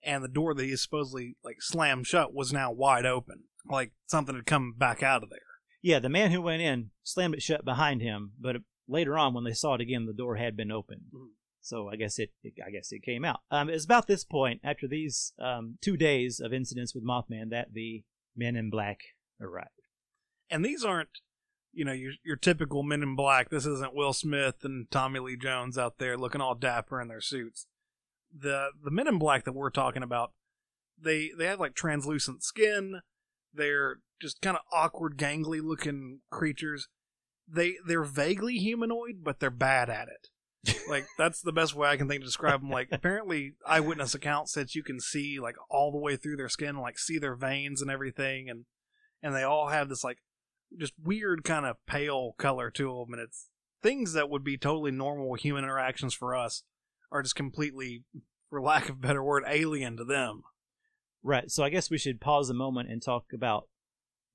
and 0.02 0.22
the 0.22 0.28
door 0.28 0.54
that 0.54 0.64
he 0.64 0.76
supposedly 0.76 1.36
like 1.44 1.56
slammed 1.60 2.06
shut 2.06 2.34
was 2.34 2.52
now 2.52 2.70
wide 2.72 3.06
open, 3.06 3.44
like 3.68 3.92
something 4.06 4.34
had 4.34 4.46
come 4.46 4.74
back 4.76 5.02
out 5.02 5.22
of 5.22 5.30
there. 5.30 5.40
Yeah, 5.82 5.98
the 6.00 6.08
man 6.08 6.30
who 6.32 6.42
went 6.42 6.62
in 6.62 6.90
slammed 7.04 7.34
it 7.34 7.42
shut 7.42 7.64
behind 7.64 8.02
him, 8.02 8.32
but 8.40 8.56
later 8.88 9.16
on, 9.18 9.34
when 9.34 9.44
they 9.44 9.52
saw 9.52 9.74
it 9.74 9.80
again, 9.80 10.06
the 10.06 10.12
door 10.12 10.36
had 10.36 10.56
been 10.56 10.72
opened. 10.72 11.02
Mhm. 11.14 11.28
So 11.60 11.88
I 11.90 11.96
guess 11.96 12.18
it, 12.18 12.30
it, 12.42 12.54
I 12.66 12.70
guess 12.70 12.90
it 12.92 13.02
came 13.02 13.24
out. 13.24 13.40
Um, 13.50 13.68
it's 13.68 13.84
about 13.84 14.06
this 14.06 14.24
point, 14.24 14.60
after 14.64 14.88
these 14.88 15.32
um, 15.38 15.78
two 15.82 15.96
days 15.96 16.40
of 16.40 16.52
incidents 16.52 16.94
with 16.94 17.04
Mothman, 17.04 17.50
that 17.50 17.74
the 17.74 18.04
Men 18.34 18.56
in 18.56 18.70
Black 18.70 19.00
arrived. 19.40 19.70
and 20.50 20.64
these 20.64 20.84
aren't 20.84 21.20
you 21.72 21.84
know 21.84 21.92
your 21.92 22.12
your 22.24 22.36
typical 22.36 22.82
men 22.82 23.02
in 23.02 23.14
black 23.14 23.50
this 23.50 23.66
isn't 23.66 23.94
will 23.94 24.12
smith 24.14 24.64
and 24.64 24.90
tommy 24.90 25.20
lee 25.20 25.36
jones 25.36 25.76
out 25.76 25.98
there 25.98 26.16
looking 26.16 26.40
all 26.40 26.54
dapper 26.54 26.98
in 27.00 27.08
their 27.08 27.20
suits 27.20 27.66
the 28.36 28.70
the 28.82 28.90
men 28.90 29.06
in 29.06 29.18
black 29.18 29.44
that 29.44 29.52
we're 29.54 29.68
talking 29.70 30.02
about 30.02 30.32
they 31.00 31.30
they 31.36 31.44
have 31.44 31.60
like 31.60 31.74
translucent 31.74 32.42
skin 32.42 33.00
they're 33.58 33.96
just 34.20 34.40
kind 34.40 34.56
of 34.56 34.62
awkward 34.72 35.16
gangly 35.18 35.60
looking 35.62 36.20
creatures. 36.30 36.88
They 37.46 37.74
they're 37.86 38.04
vaguely 38.04 38.58
humanoid 38.58 39.22
but 39.22 39.40
they're 39.40 39.50
bad 39.50 39.90
at 39.90 40.08
it. 40.08 40.28
Like 40.88 41.06
that's 41.18 41.42
the 41.42 41.52
best 41.52 41.74
way 41.74 41.88
i 41.88 41.96
can 41.98 42.08
think 42.08 42.22
to 42.22 42.26
describe 42.26 42.60
them 42.60 42.70
like 42.70 42.88
apparently 42.90 43.52
eyewitness 43.66 44.14
accounts 44.14 44.52
said 44.52 44.74
you 44.74 44.82
can 44.82 45.00
see 45.00 45.38
like 45.38 45.56
all 45.70 45.92
the 45.92 45.98
way 45.98 46.16
through 46.16 46.36
their 46.36 46.48
skin 46.48 46.78
like 46.78 46.98
see 46.98 47.18
their 47.18 47.36
veins 47.36 47.82
and 47.82 47.90
everything 47.90 48.48
and 48.48 48.64
and 49.22 49.34
they 49.34 49.42
all 49.42 49.68
have 49.68 49.88
this 49.88 50.02
like 50.02 50.18
just 50.78 50.94
weird 51.02 51.44
kind 51.44 51.66
of 51.66 51.76
pale 51.86 52.34
color 52.38 52.70
to 52.70 52.84
them 52.84 53.12
and 53.12 53.20
it's 53.20 53.50
things 53.82 54.14
that 54.14 54.30
would 54.30 54.42
be 54.42 54.56
totally 54.56 54.90
normal 54.90 55.34
human 55.34 55.64
interactions 55.64 56.14
for 56.14 56.34
us 56.34 56.62
are 57.12 57.22
just 57.22 57.36
completely 57.36 58.04
for 58.50 58.60
lack 58.60 58.88
of 58.88 58.96
a 58.96 58.98
better 58.98 59.22
word 59.22 59.44
alien 59.46 59.96
to 59.96 60.04
them 60.04 60.42
Right. 61.22 61.50
So 61.50 61.62
I 61.64 61.70
guess 61.70 61.90
we 61.90 61.98
should 61.98 62.20
pause 62.20 62.48
a 62.50 62.54
moment 62.54 62.90
and 62.90 63.02
talk 63.02 63.24
about 63.34 63.64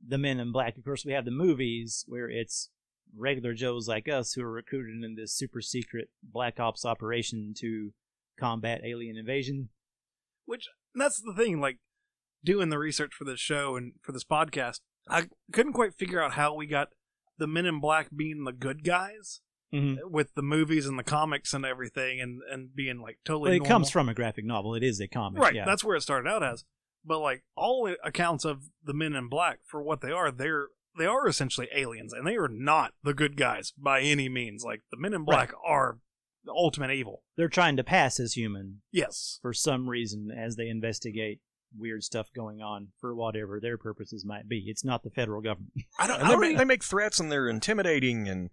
the 0.05 0.17
Men 0.17 0.39
in 0.39 0.51
Black. 0.51 0.77
Of 0.77 0.83
course, 0.83 1.05
we 1.05 1.13
have 1.13 1.25
the 1.25 1.31
movies 1.31 2.03
where 2.07 2.29
it's 2.29 2.69
regular 3.15 3.53
Joes 3.53 3.87
like 3.87 4.09
us 4.09 4.33
who 4.33 4.41
are 4.43 4.51
recruited 4.51 5.03
in 5.03 5.15
this 5.15 5.33
super 5.35 5.61
secret 5.61 6.09
Black 6.23 6.59
Ops 6.59 6.83
operation 6.85 7.53
to 7.59 7.91
combat 8.39 8.81
alien 8.83 9.15
invasion. 9.17 9.69
which 10.45 10.67
that's 10.95 11.21
the 11.21 11.33
thing 11.35 11.61
like 11.61 11.77
doing 12.43 12.69
the 12.69 12.77
research 12.79 13.11
for 13.13 13.23
this 13.23 13.39
show 13.39 13.75
and 13.75 13.93
for 14.01 14.11
this 14.11 14.23
podcast 14.25 14.79
i 15.07 15.27
couldn't 15.51 15.73
quite 15.73 15.93
figure 15.93 16.21
out 16.21 16.33
how 16.33 16.53
we 16.53 16.65
got 16.65 16.89
the 17.37 17.45
men 17.47 17.65
in 17.67 17.79
black 17.79 18.07
being 18.15 18.43
the 18.43 18.51
good 18.51 18.83
guys 18.83 19.39
Mm-hmm. 19.73 20.11
with 20.11 20.35
the 20.35 20.43
movies 20.43 20.85
and 20.85 20.99
the 20.99 21.03
comics 21.03 21.51
and 21.53 21.65
everything 21.65 22.19
and 22.21 22.41
and 22.51 22.75
being 22.75 22.99
like 22.99 23.17
totally 23.25 23.49
Well, 23.49 23.55
it 23.55 23.59
normal. 23.59 23.69
comes 23.73 23.89
from 23.89 24.07
a 24.09 24.13
graphic 24.13 24.45
novel. 24.45 24.75
It 24.75 24.83
is 24.83 24.99
a 24.99 25.07
comic. 25.07 25.41
right 25.41 25.55
Yeah. 25.55 25.65
that's 25.65 25.83
where 25.83 25.95
it 25.95 26.01
started 26.01 26.29
out 26.29 26.43
as 26.43 26.63
but 27.05 27.19
like 27.19 27.43
all 27.55 27.93
accounts 28.03 28.45
of 28.45 28.69
the 28.83 28.93
men 28.93 29.13
in 29.13 29.27
black 29.27 29.59
for 29.65 29.81
what 29.81 30.01
they 30.01 30.11
are 30.11 30.31
they're 30.31 30.67
they 30.97 31.05
are 31.05 31.27
essentially 31.27 31.67
aliens 31.75 32.13
and 32.13 32.25
they 32.27 32.35
are 32.35 32.47
not 32.47 32.93
the 33.03 33.13
good 33.13 33.35
guys 33.35 33.73
by 33.77 34.01
any 34.01 34.29
means 34.29 34.63
like 34.63 34.81
the 34.91 34.97
men 34.97 35.13
in 35.13 35.23
black 35.23 35.51
are 35.65 35.99
the 36.45 36.51
ultimate 36.51 36.91
evil 36.91 37.23
They're 37.37 37.47
trying 37.47 37.77
to 37.77 37.83
pass 37.83 38.19
as 38.19 38.33
human 38.33 38.81
yes 38.91 39.39
for 39.41 39.53
some 39.53 39.89
reason 39.89 40.29
as 40.31 40.55
they 40.55 40.67
investigate 40.67 41.39
weird 41.77 42.03
stuff 42.03 42.27
going 42.35 42.61
on 42.61 42.89
for 42.99 43.15
whatever 43.15 43.59
their 43.59 43.77
purposes 43.77 44.25
might 44.25 44.47
be. 44.47 44.65
It's 44.67 44.85
not 44.85 45.03
the 45.03 45.09
federal 45.09 45.41
government. 45.41 45.71
i 45.99 46.07
don't, 46.07 46.17
And 46.17 46.25
I 46.25 46.27
they, 46.27 46.31
don't 46.33 46.41
make, 46.41 46.57
they 46.57 46.65
make 46.65 46.83
threats 46.83 47.19
and 47.19 47.31
they're 47.31 47.49
intimidating 47.49 48.27
and 48.27 48.49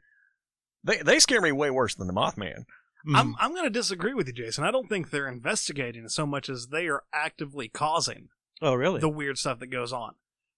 they 0.83 0.99
they 0.99 1.19
scare 1.19 1.41
me 1.41 1.53
way 1.53 1.71
worse 1.71 1.95
than 1.95 2.07
the 2.07 2.13
Mothman. 2.13 2.65
I'm 3.15 3.33
mm. 3.33 3.37
I'm 3.39 3.53
going 3.53 3.65
to 3.65 3.71
disagree 3.71 4.15
with 4.15 4.27
you, 4.27 4.33
Jason. 4.33 4.65
I 4.65 4.71
don't 4.71 4.89
think 4.89 5.11
they're 5.11 5.29
investigating 5.29 6.09
so 6.09 6.27
much 6.27 6.49
as 6.49 6.69
they 6.69 6.87
are 6.87 7.03
actively 7.13 7.69
causing 7.69 8.29
oh, 8.63 8.75
really? 8.75 9.01
the 9.01 9.09
weird 9.09 9.39
stuff 9.39 9.59
that 9.61 9.69
goes 9.69 9.93
on. 9.93 10.15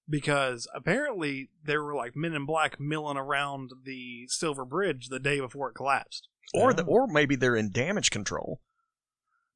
Because 0.08 0.66
apparently 0.74 1.50
there 1.64 1.82
were 1.82 1.94
like 1.94 2.16
men 2.16 2.34
in 2.34 2.44
black 2.44 2.80
milling 2.80 3.16
around 3.16 3.70
the 3.84 4.26
Silver 4.28 4.64
Bridge 4.64 5.08
the 5.08 5.20
day 5.20 5.38
before 5.40 5.70
it 5.70 5.74
collapsed. 5.74 6.28
Or 6.54 6.74
the, 6.74 6.82
Oh. 6.84 6.88
or 6.88 7.06
maybe 7.06 7.36
they're 7.36 7.56
in 7.56 7.70
damage 7.70 8.10
control. 8.10 8.60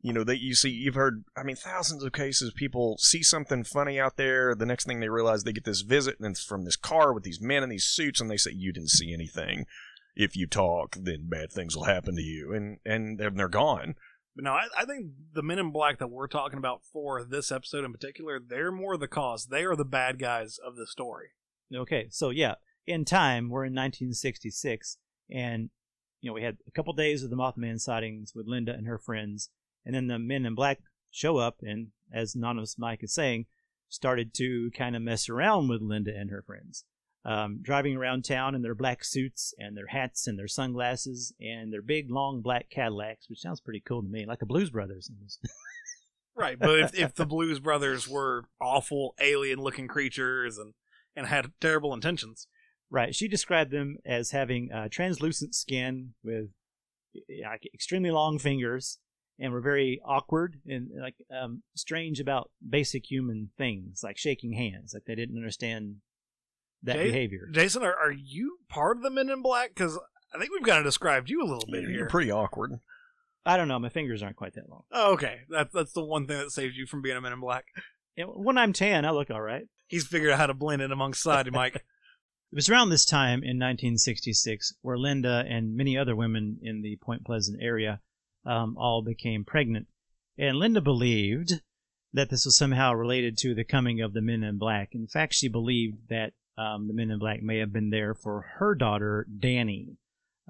You 0.00 0.12
know, 0.12 0.22
that 0.24 0.40
you 0.40 0.54
see, 0.54 0.70
you've 0.70 0.94
heard, 0.94 1.24
I 1.36 1.42
mean, 1.42 1.56
thousands 1.56 2.04
of 2.04 2.12
cases. 2.12 2.52
People 2.54 2.96
see 2.98 3.24
something 3.24 3.64
funny 3.64 3.98
out 3.98 4.16
there. 4.16 4.54
The 4.54 4.66
next 4.66 4.84
thing 4.84 5.00
they 5.00 5.08
realize, 5.08 5.42
they 5.42 5.52
get 5.52 5.64
this 5.64 5.80
visit, 5.80 6.16
and 6.20 6.30
it's 6.30 6.44
from 6.44 6.64
this 6.64 6.76
car 6.76 7.12
with 7.12 7.24
these 7.24 7.40
men 7.40 7.64
in 7.64 7.68
these 7.70 7.84
suits, 7.86 8.20
and 8.20 8.30
they 8.30 8.36
say, 8.36 8.52
"You 8.52 8.72
didn't 8.72 8.90
see 8.90 9.12
anything. 9.12 9.66
If 10.14 10.36
you 10.36 10.46
talk, 10.46 10.96
then 11.00 11.28
bad 11.28 11.50
things 11.50 11.74
will 11.76 11.84
happen 11.84 12.14
to 12.14 12.22
you." 12.22 12.52
And 12.54 12.78
and 12.84 13.18
then 13.18 13.34
they're 13.34 13.48
gone. 13.48 13.96
But 14.36 14.44
no, 14.44 14.52
I, 14.52 14.66
I 14.78 14.84
think 14.84 15.12
the 15.32 15.42
Men 15.42 15.58
in 15.58 15.72
Black 15.72 15.98
that 15.98 16.10
we're 16.10 16.28
talking 16.28 16.58
about 16.58 16.82
for 16.92 17.24
this 17.24 17.50
episode 17.50 17.86
in 17.86 17.92
particular, 17.92 18.38
they're 18.38 18.70
more 18.70 18.98
the 18.98 19.08
cause. 19.08 19.46
They 19.46 19.64
are 19.64 19.74
the 19.74 19.84
bad 19.84 20.18
guys 20.18 20.58
of 20.64 20.76
the 20.76 20.86
story. 20.86 21.30
Okay, 21.74 22.08
so 22.10 22.28
yeah, 22.28 22.56
in 22.86 23.06
time, 23.06 23.48
we're 23.48 23.64
in 23.64 23.72
1966, 23.72 24.98
and 25.30 25.70
you 26.20 26.30
know 26.30 26.34
we 26.34 26.42
had 26.42 26.58
a 26.68 26.70
couple 26.70 26.92
days 26.92 27.24
of 27.24 27.30
the 27.30 27.36
Mothman 27.36 27.80
sightings 27.80 28.34
with 28.34 28.46
Linda 28.46 28.72
and 28.74 28.86
her 28.86 28.98
friends, 28.98 29.48
and 29.86 29.94
then 29.94 30.06
the 30.06 30.18
Men 30.18 30.44
in 30.44 30.54
Black 30.54 30.80
show 31.10 31.38
up, 31.38 31.56
and 31.62 31.88
as 32.12 32.34
Anonymous 32.34 32.76
Mike 32.78 33.02
is 33.02 33.14
saying, 33.14 33.46
started 33.88 34.34
to 34.34 34.70
kind 34.76 34.94
of 34.94 35.02
mess 35.02 35.30
around 35.30 35.68
with 35.68 35.80
Linda 35.80 36.12
and 36.14 36.30
her 36.30 36.42
friends, 36.42 36.84
um, 37.26 37.58
driving 37.60 37.96
around 37.96 38.24
town 38.24 38.54
in 38.54 38.62
their 38.62 38.74
black 38.74 39.04
suits 39.04 39.52
and 39.58 39.76
their 39.76 39.88
hats 39.88 40.26
and 40.26 40.38
their 40.38 40.48
sunglasses 40.48 41.34
and 41.40 41.72
their 41.72 41.82
big 41.82 42.10
long 42.10 42.40
black 42.40 42.70
Cadillacs, 42.70 43.28
which 43.28 43.40
sounds 43.40 43.60
pretty 43.60 43.82
cool 43.86 44.02
to 44.02 44.08
me, 44.08 44.24
like 44.24 44.38
the 44.38 44.46
Blues 44.46 44.70
Brothers. 44.70 45.10
Right, 46.34 46.58
but 46.58 46.78
if, 46.78 46.94
if 46.94 47.14
the 47.16 47.26
Blues 47.26 47.60
Brothers 47.60 48.06
were 48.06 48.44
awful 48.60 49.14
alien 49.20 49.58
looking 49.58 49.88
creatures 49.88 50.58
and, 50.58 50.74
and 51.16 51.26
had 51.26 51.52
terrible 51.60 51.92
intentions, 51.92 52.46
Right. 52.90 53.14
She 53.14 53.28
described 53.28 53.72
them 53.72 53.96
as 54.04 54.30
having 54.30 54.70
uh, 54.72 54.88
translucent 54.90 55.54
skin 55.54 56.14
with 56.22 56.50
uh, 57.16 57.50
like 57.50 57.68
extremely 57.74 58.10
long 58.10 58.38
fingers, 58.38 58.98
and 59.38 59.52
were 59.52 59.60
very 59.60 60.00
awkward 60.04 60.60
and 60.66 60.88
like 60.98 61.16
um, 61.30 61.62
strange 61.74 62.20
about 62.20 62.50
basic 62.66 63.10
human 63.10 63.50
things, 63.58 64.00
like 64.02 64.16
shaking 64.16 64.52
hands. 64.52 64.92
Like 64.94 65.04
they 65.06 65.14
didn't 65.14 65.36
understand 65.36 65.96
that 66.86 66.96
Jay- 66.96 67.04
behavior. 67.04 67.48
Jason, 67.52 67.82
are, 67.82 67.94
are 67.94 68.12
you 68.12 68.58
part 68.68 68.96
of 68.96 69.02
the 69.02 69.10
Men 69.10 69.28
in 69.28 69.42
Black? 69.42 69.70
Because 69.74 69.98
I 70.34 70.38
think 70.38 70.50
we've 70.52 70.62
kind 70.62 70.78
of 70.78 70.84
described 70.84 71.30
you 71.30 71.42
a 71.42 71.44
little 71.44 71.66
bit 71.70 71.80
here. 71.80 71.90
You're 71.90 71.98
here. 72.00 72.08
pretty 72.08 72.30
awkward. 72.30 72.80
I 73.44 73.56
don't 73.56 73.68
know. 73.68 73.78
My 73.78 73.88
fingers 73.90 74.22
aren't 74.22 74.36
quite 74.36 74.54
that 74.54 74.68
long. 74.68 74.82
oh, 74.90 75.12
okay, 75.12 75.40
that, 75.50 75.68
that's 75.72 75.92
the 75.92 76.04
one 76.04 76.26
thing 76.26 76.38
that 76.38 76.50
saves 76.50 76.76
you 76.76 76.86
from 76.86 77.02
being 77.02 77.16
a 77.16 77.20
Men 77.20 77.32
in 77.32 77.40
Black. 77.40 77.66
And 78.16 78.28
when 78.34 78.58
I'm 78.58 78.72
tan, 78.72 79.04
I 79.04 79.10
look 79.10 79.30
all 79.30 79.40
right. 79.40 79.68
He's 79.88 80.06
figured 80.06 80.32
out 80.32 80.38
how 80.38 80.46
to 80.46 80.54
blend 80.54 80.82
in 80.82 80.90
amongst 80.90 81.22
society, 81.22 81.50
Mike. 81.50 81.82
It 82.52 82.54
was 82.54 82.70
around 82.70 82.90
this 82.90 83.04
time 83.04 83.40
in 83.40 83.58
1966 83.58 84.74
where 84.80 84.96
Linda 84.96 85.44
and 85.48 85.76
many 85.76 85.98
other 85.98 86.14
women 86.14 86.58
in 86.62 86.80
the 86.80 86.96
Point 87.02 87.24
Pleasant 87.24 87.58
area 87.60 88.00
um, 88.46 88.76
all 88.78 89.02
became 89.02 89.44
pregnant. 89.44 89.88
And 90.38 90.56
Linda 90.56 90.80
believed 90.80 91.60
that 92.12 92.30
this 92.30 92.44
was 92.44 92.56
somehow 92.56 92.94
related 92.94 93.36
to 93.38 93.54
the 93.54 93.64
coming 93.64 94.00
of 94.00 94.12
the 94.12 94.22
Men 94.22 94.44
in 94.44 94.58
Black. 94.58 94.90
In 94.92 95.08
fact, 95.08 95.34
she 95.34 95.48
believed 95.48 96.08
that 96.08 96.34
um, 96.58 96.88
the 96.88 96.94
Men 96.94 97.10
in 97.10 97.18
Black 97.18 97.42
may 97.42 97.58
have 97.58 97.72
been 97.72 97.90
there 97.90 98.14
for 98.14 98.42
her 98.58 98.74
daughter, 98.74 99.26
Danny. 99.38 99.96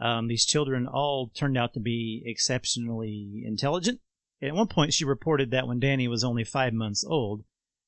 Um, 0.00 0.28
these 0.28 0.44
children 0.44 0.86
all 0.86 1.28
turned 1.34 1.56
out 1.56 1.72
to 1.74 1.80
be 1.80 2.22
exceptionally 2.26 3.42
intelligent. 3.44 4.00
At 4.42 4.54
one 4.54 4.68
point, 4.68 4.92
she 4.92 5.04
reported 5.04 5.50
that 5.50 5.66
when 5.66 5.80
Danny 5.80 6.08
was 6.08 6.22
only 6.22 6.44
five 6.44 6.74
months 6.74 7.04
old, 7.04 7.44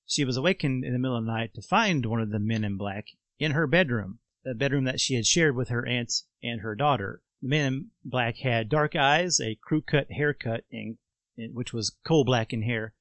she 0.07 0.24
was 0.24 0.37
awakened 0.38 0.85
in 0.85 0.94
the 0.94 0.98
middle 0.98 1.16
of 1.18 1.26
the 1.26 1.31
night 1.31 1.52
to 1.54 1.62
find 1.62 2.07
one 2.07 2.20
of 2.22 2.31
the 2.31 2.38
men 2.38 2.64
in 2.64 2.76
black 2.78 3.09
in 3.38 3.52
her 3.52 3.66
bedroom, 3.66 4.20
a 4.46 4.54
bedroom 4.54 4.85
that 4.85 5.00
she 5.00 5.14
had 5.14 5.26
shared 5.26 5.54
with 5.54 5.68
her 5.68 5.87
aunt 5.87 6.12
and 6.42 6.62
her 6.62 6.74
daughter. 6.74 7.22
The 7.42 7.48
man 7.48 7.66
in 7.66 7.90
black 8.04 8.38
had 8.38 8.70
dark 8.70 8.96
eyes, 8.96 9.38
a 9.40 9.54
crew 9.57 9.83
cut 9.83 10.11
haircut, 10.11 10.64
and, 10.72 10.96
and- 11.37 11.54
which 11.54 11.74
was 11.74 11.94
coal 12.07 12.24
black 12.24 12.52
in 12.54 12.62
hair, 12.62 12.94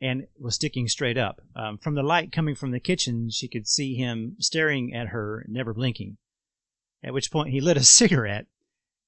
and 0.00 0.26
was 0.38 0.54
sticking 0.54 0.88
straight 0.88 1.16
up. 1.16 1.40
Um, 1.54 1.78
from 1.78 1.94
the 1.94 2.02
light 2.02 2.32
coming 2.32 2.54
from 2.54 2.70
the 2.70 2.80
kitchen, 2.80 3.30
she 3.30 3.48
could 3.48 3.66
see 3.66 3.94
him 3.94 4.36
staring 4.38 4.94
at 4.94 5.08
her, 5.08 5.44
never 5.48 5.72
blinking. 5.72 6.18
At 7.02 7.14
which 7.14 7.30
point 7.30 7.50
he 7.50 7.60
lit 7.60 7.76
a 7.76 7.84
cigarette, 7.84 8.46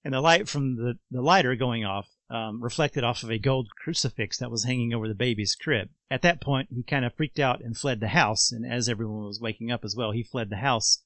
and 0.04 0.14
the 0.14 0.20
light 0.20 0.48
from 0.48 0.76
the, 0.76 0.98
the 1.10 1.20
lighter 1.20 1.54
going 1.56 1.84
off 1.84 2.08
um, 2.30 2.62
reflected 2.62 3.04
off 3.04 3.22
of 3.22 3.30
a 3.30 3.38
gold 3.38 3.68
crucifix 3.82 4.38
that 4.38 4.50
was 4.50 4.64
hanging 4.64 4.92
over 4.92 5.08
the 5.08 5.14
baby's 5.14 5.54
crib. 5.54 5.88
At 6.10 6.22
that 6.22 6.40
point, 6.40 6.68
he 6.70 6.82
kind 6.82 7.04
of 7.04 7.14
freaked 7.14 7.38
out 7.38 7.62
and 7.62 7.76
fled 7.76 8.00
the 8.00 8.08
house. 8.08 8.52
And 8.52 8.70
as 8.70 8.88
everyone 8.88 9.24
was 9.24 9.40
waking 9.40 9.70
up 9.70 9.84
as 9.84 9.96
well, 9.96 10.12
he 10.12 10.22
fled 10.22 10.50
the 10.50 10.56
house. 10.56 11.02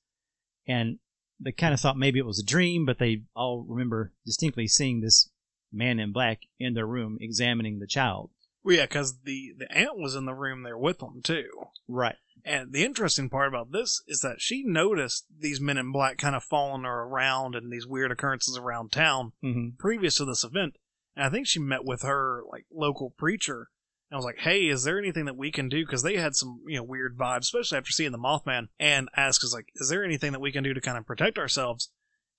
And 0.67 0.99
they 1.41 1.53
kind 1.53 1.75
of 1.75 1.81
thought 1.81 1.97
maybe 1.97 2.19
it 2.19 2.27
was 2.27 2.39
a 2.39 2.45
dream, 2.45 2.85
but 2.85 2.99
they 2.99 3.23
all 3.35 3.65
remember 3.69 4.13
distinctly 4.25 4.67
seeing 4.67 5.01
this 5.01 5.31
man 5.73 5.99
in 5.99 6.13
black 6.13 6.41
in 6.59 6.75
their 6.75 6.87
room 6.87 7.19
examining 7.21 7.79
the 7.79 7.87
child. 7.87 8.31
Well, 8.65 8.77
yeah, 8.77 8.87
because 8.87 9.21
the, 9.25 9.55
the 9.59 9.71
aunt 9.71 9.99
was 9.99 10.15
in 10.15 10.25
the 10.25 10.35
room 10.35 10.63
there 10.63 10.79
with 10.79 10.99
them, 10.99 11.21
too. 11.23 11.49
Right. 11.89 12.17
And 12.45 12.73
the 12.73 12.85
interesting 12.85 13.29
part 13.29 13.49
about 13.49 13.71
this 13.71 14.03
is 14.09 14.21
that 14.21 14.41
she 14.41 14.65
noticed 14.65 15.27
these 15.37 15.61
men 15.61 15.79
in 15.79 15.93
black 15.93 16.19
kind 16.19 16.35
of 16.35 16.43
following 16.43 16.83
her 16.85 17.03
around 17.03 17.55
and 17.55 17.73
these 17.73 17.87
weird 17.87 18.11
occurrences 18.11 18.59
around 18.59 18.91
town 18.91 19.33
Mm-hmm. 19.45 19.77
previous 19.79 20.17
to 20.17 20.25
this 20.25 20.43
event. 20.43 20.77
And 21.15 21.25
I 21.25 21.29
think 21.31 21.47
she 21.47 21.61
met 21.61 21.85
with 21.85 22.03
her 22.03 22.43
like 22.51 22.67
local 22.73 23.11
preacher 23.11 23.69
and 24.11 24.17
was 24.19 24.25
like, 24.25 24.39
"Hey, 24.39 24.67
is 24.67 24.83
there 24.83 24.99
anything 24.99 25.27
that 25.27 25.37
we 25.37 25.53
can 25.53 25.69
do?" 25.69 25.85
Because 25.85 26.03
they 26.03 26.17
had 26.17 26.35
some 26.35 26.63
you 26.67 26.79
know 26.79 26.83
weird 26.83 27.17
vibes, 27.17 27.43
especially 27.43 27.79
after 27.79 27.93
seeing 27.93 28.13
the 28.13 28.19
Mothman. 28.19 28.69
And 28.81 29.09
asked 29.17 29.45
us 29.45 29.55
like, 29.55 29.67
"Is 29.77 29.89
there 29.89 30.05
anything 30.05 30.33
that 30.33 30.41
we 30.41 30.51
can 30.53 30.65
do 30.65 30.75
to 30.75 30.81
kind 30.81 30.99
of 30.99 31.07
protect 31.07 31.39
ourselves?" 31.39 31.91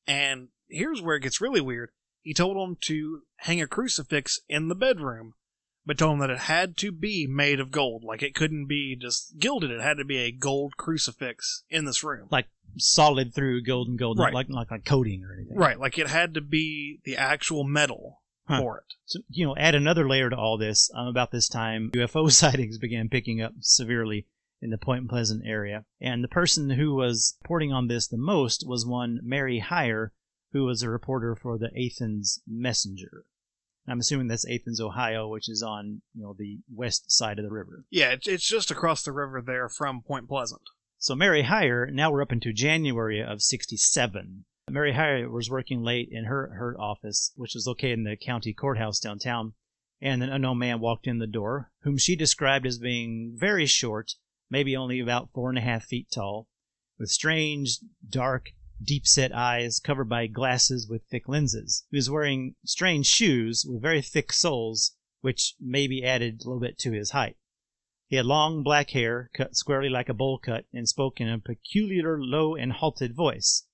And 0.08 0.50
here's 0.68 1.02
where 1.02 1.16
it 1.16 1.22
gets 1.22 1.40
really 1.40 1.62
weird. 1.62 1.92
He 2.24 2.34
told 2.34 2.58
them 2.58 2.78
to 2.88 3.22
hang 3.38 3.62
a 3.62 3.68
crucifix 3.68 4.40
in 4.50 4.68
the 4.70 4.76
bedroom, 4.76 5.34
but 5.86 5.98
told 5.98 6.14
them 6.14 6.20
that 6.20 6.30
it 6.30 6.40
had 6.40 6.78
to 6.78 6.92
be 6.92 7.28
made 7.28 7.60
of 7.60 7.72
gold. 7.72 8.04
Like 8.04 8.24
it 8.24 8.36
couldn't 8.36 8.68
be 8.68 8.96
just 8.96 9.38
gilded. 9.40 9.72
It 9.72 9.82
had 9.82 9.98
to 9.98 10.06
be 10.06 10.18
a 10.18 10.32
gold 10.32 10.78
crucifix 10.78 11.64
in 11.70 11.86
this 11.86 12.04
room. 12.04 12.28
Like 12.32 12.48
solid 12.78 13.34
through 13.34 13.64
golden 13.64 13.98
gold, 13.98 14.18
Right. 14.20 14.34
like, 14.34 14.48
like 14.50 14.72
like 14.72 14.86
coating 14.86 15.24
or 15.24 15.34
anything. 15.34 15.56
Right, 15.58 15.80
like 15.80 15.98
it 15.98 16.08
had 16.08 16.34
to 16.36 16.42
be 16.42 17.00
the 17.04 17.18
actual 17.18 17.64
metal 17.64 18.20
Huh. 18.46 18.60
for 18.60 18.78
it. 18.80 18.94
So, 19.06 19.20
you 19.30 19.46
know, 19.46 19.56
add 19.56 19.74
another 19.74 20.08
layer 20.08 20.30
to 20.30 20.36
all 20.36 20.58
this. 20.58 20.90
Um, 20.94 21.08
about 21.08 21.32
this 21.32 21.48
time, 21.48 21.92
UFO 21.94 22.30
sightings 22.32 22.78
began 22.78 23.08
picking 23.08 23.42
up 23.42 23.54
severely 23.62 24.28
in 24.62 24.70
the 24.70 24.78
Point 24.78 25.08
Pleasant 25.10 25.44
area. 25.46 25.86
And 26.02 26.24
the 26.24 26.28
person 26.30 26.72
who 26.72 26.94
was 26.94 27.38
reporting 27.42 27.72
on 27.72 27.88
this 27.88 28.08
the 28.08 28.18
most 28.18 28.66
was 28.68 28.86
one 28.86 29.20
Mary 29.24 29.60
Hyre, 29.60 30.12
who 30.52 30.66
was 30.66 30.82
a 30.84 30.90
reporter 30.90 31.36
for 31.36 31.58
the 31.58 31.70
Athens 31.78 32.42
Messenger. 32.46 33.24
I'm 33.88 34.00
assuming 34.00 34.28
that's 34.28 34.48
Athens, 34.48 34.80
Ohio, 34.80 35.28
which 35.28 35.50
is 35.50 35.62
on 35.62 36.02
you 36.14 36.24
know 36.24 36.36
the 36.38 36.60
west 36.74 37.12
side 37.12 37.38
of 37.40 37.46
the 37.46 37.52
river. 37.52 37.86
Yeah, 37.90 38.12
it's, 38.12 38.28
it's 38.28 38.48
just 38.48 38.72
across 38.72 39.04
the 39.04 39.12
river 39.12 39.42
there 39.42 39.68
from 39.70 40.02
Point 40.02 40.28
Pleasant. 40.28 40.62
So 40.98 41.16
Mary 41.16 41.44
Hyre, 41.44 41.92
now 41.92 42.12
we're 42.12 42.22
up 42.22 42.32
into 42.32 42.54
January 42.54 43.22
of 43.22 43.42
67. 43.42 44.46
Mary 44.70 44.94
Hyre 44.94 45.30
was 45.30 45.50
working 45.50 45.84
late 45.84 46.08
in 46.10 46.24
her, 46.24 46.54
her 46.56 46.80
office, 46.80 47.34
which 47.36 47.54
was 47.54 47.68
located 47.68 48.00
in 48.00 48.06
the 48.06 48.16
county 48.16 48.54
courthouse 48.54 49.02
downtown, 49.02 49.54
and 50.02 50.24
an 50.24 50.30
unknown 50.30 50.60
man 50.60 50.80
walked 50.80 51.06
in 51.06 51.20
the 51.20 51.28
door, 51.28 51.72
whom 51.82 51.98
she 51.98 52.16
described 52.16 52.66
as 52.66 52.78
being 52.78 53.34
very 53.36 53.66
short, 53.66 54.14
maybe 54.50 54.78
only 54.78 55.02
about 55.02 55.30
four 55.34 55.50
and 55.50 55.58
a 55.58 55.62
half 55.62 55.84
feet 55.84 56.08
tall, 56.10 56.48
with 56.98 57.10
strange, 57.10 57.80
dark, 58.10 58.52
deep 58.86 59.08
set 59.08 59.34
eyes 59.34 59.80
covered 59.80 60.10
by 60.10 60.28
glasses 60.28 60.88
with 60.88 61.06
thick 61.10 61.28
lenses. 61.28 61.86
He 61.90 61.98
was 61.98 62.10
wearing 62.10 62.56
strange 62.66 63.06
shoes 63.06 63.66
with 63.68 63.82
very 63.82 64.02
thick 64.02 64.34
soles, 64.34 64.96
which 65.22 65.56
maybe 65.60 66.04
added 66.04 66.42
a 66.42 66.44
little 66.44 66.60
bit 66.60 66.78
to 66.80 66.92
his 66.92 67.12
height. 67.12 67.38
He 68.08 68.18
had 68.18 68.26
long 68.26 68.62
black 68.62 68.90
hair, 68.92 69.32
cut 69.34 69.56
squarely 69.56 69.90
like 69.90 70.10
a 70.10 70.14
bowl 70.14 70.38
cut, 70.38 70.66
and 70.74 70.88
spoke 70.88 71.22
in 71.22 71.30
a 71.30 71.40
peculiar, 71.40 72.22
low, 72.22 72.56
and 72.56 72.74
halted 72.74 73.16
voice. 73.16 73.66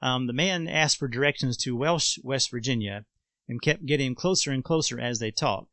Um, 0.00 0.26
the 0.26 0.32
man 0.32 0.66
asked 0.66 0.96
for 0.96 1.08
directions 1.08 1.56
to 1.58 1.76
Welch, 1.76 2.18
West 2.22 2.50
Virginia, 2.50 3.06
and 3.48 3.62
kept 3.62 3.86
getting 3.86 4.14
closer 4.14 4.50
and 4.50 4.64
closer 4.64 4.98
as 4.98 5.18
they 5.18 5.30
talked. 5.30 5.70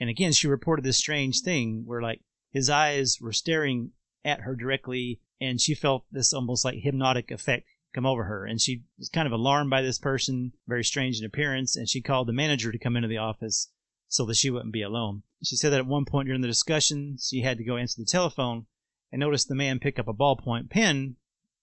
And 0.00 0.10
again, 0.10 0.32
she 0.32 0.48
reported 0.48 0.84
this 0.84 0.96
strange 0.96 1.42
thing 1.42 1.84
where, 1.86 2.02
like, 2.02 2.22
his 2.50 2.68
eyes 2.70 3.18
were 3.20 3.32
staring 3.32 3.92
at 4.24 4.40
her 4.40 4.56
directly, 4.56 5.20
and 5.40 5.60
she 5.60 5.74
felt 5.74 6.06
this 6.10 6.32
almost 6.32 6.64
like 6.64 6.78
hypnotic 6.78 7.30
effect 7.30 7.66
come 7.94 8.06
over 8.06 8.24
her. 8.24 8.44
And 8.44 8.60
she 8.60 8.82
was 8.98 9.08
kind 9.08 9.26
of 9.26 9.32
alarmed 9.32 9.70
by 9.70 9.82
this 9.82 9.98
person, 9.98 10.52
very 10.66 10.84
strange 10.84 11.18
in 11.18 11.24
appearance, 11.24 11.76
and 11.76 11.88
she 11.88 12.00
called 12.00 12.28
the 12.28 12.32
manager 12.32 12.72
to 12.72 12.78
come 12.78 12.96
into 12.96 13.08
the 13.08 13.18
office 13.18 13.70
so 14.08 14.24
that 14.26 14.36
she 14.36 14.50
wouldn't 14.50 14.72
be 14.72 14.82
alone. 14.82 15.22
She 15.42 15.56
said 15.56 15.70
that 15.72 15.80
at 15.80 15.86
one 15.86 16.04
point 16.04 16.26
during 16.26 16.40
the 16.40 16.48
discussion, 16.48 17.16
she 17.20 17.40
had 17.40 17.58
to 17.58 17.64
go 17.64 17.76
answer 17.76 18.00
the 18.00 18.06
telephone 18.06 18.66
and 19.10 19.20
noticed 19.20 19.48
the 19.48 19.54
man 19.54 19.78
pick 19.78 19.98
up 19.98 20.08
a 20.08 20.14
ballpoint 20.14 20.70
pen 20.70 21.16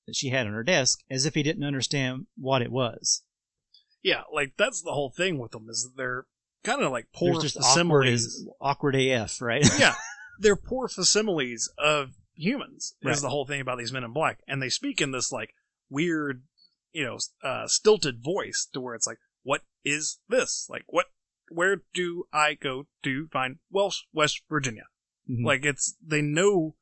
that 0.08 0.16
she 0.16 0.30
had 0.30 0.48
on 0.48 0.54
her 0.54 0.64
desk 0.64 1.00
as 1.10 1.26
if 1.26 1.36
he 1.36 1.44
didn't 1.44 1.64
understand 1.64 2.26
what 2.38 2.62
it 2.62 2.72
was. 2.72 3.24
Yeah, 4.04 4.24
like 4.34 4.54
that's 4.58 4.82
the 4.82 4.94
whole 4.94 5.12
thing 5.12 5.38
with 5.38 5.52
them 5.52 5.68
is 5.70 5.84
that 5.84 5.98
they're 5.98 6.26
kind 6.64 6.82
of 6.82 6.92
like 6.92 7.08
poor 7.14 7.34
There's 7.34 7.54
just 7.54 7.58
awkward, 7.58 8.06
facsimiles. 8.06 8.26
as, 8.26 8.48
awkward 8.60 8.96
AF, 8.96 9.42
right? 9.42 9.68
yeah, 9.80 9.96
they're 10.40 10.56
poor 10.56 10.88
facsimiles 10.88 11.72
of 11.78 12.14
humans. 12.34 12.96
Right. 13.04 13.14
Is 13.14 13.22
the 13.22 13.30
whole 13.30 13.46
thing 13.46 13.62
about 13.62 13.78
these 13.78 13.92
men 13.92 14.04
in 14.04 14.12
black, 14.12 14.40
and 14.48 14.62
they 14.62 14.70
speak 14.70 15.02
in 15.02 15.12
this 15.12 15.32
like 15.32 15.54
weird, 15.92 16.44
you 16.92 17.04
know, 17.06 17.18
uh, 17.44 17.68
stilted 17.68 18.24
voice 18.24 18.68
to 18.74 18.82
where 18.82 18.96
it's 18.96 19.06
like, 19.06 19.20
"What 19.44 19.62
is 19.86 20.20
this? 20.28 20.66
Like, 20.70 20.86
what? 20.88 21.06
where 21.54 21.82
do 21.94 22.24
I 22.32 22.54
go 22.54 22.88
to 23.04 23.28
find 23.28 23.58
Welch, 23.70 24.06
West 24.14 24.42
Virginia? 24.50 24.86
Mhm. 25.30 25.44
Like 25.44 25.66
it's 25.66 25.96
they 26.02 26.22
know 26.22 26.76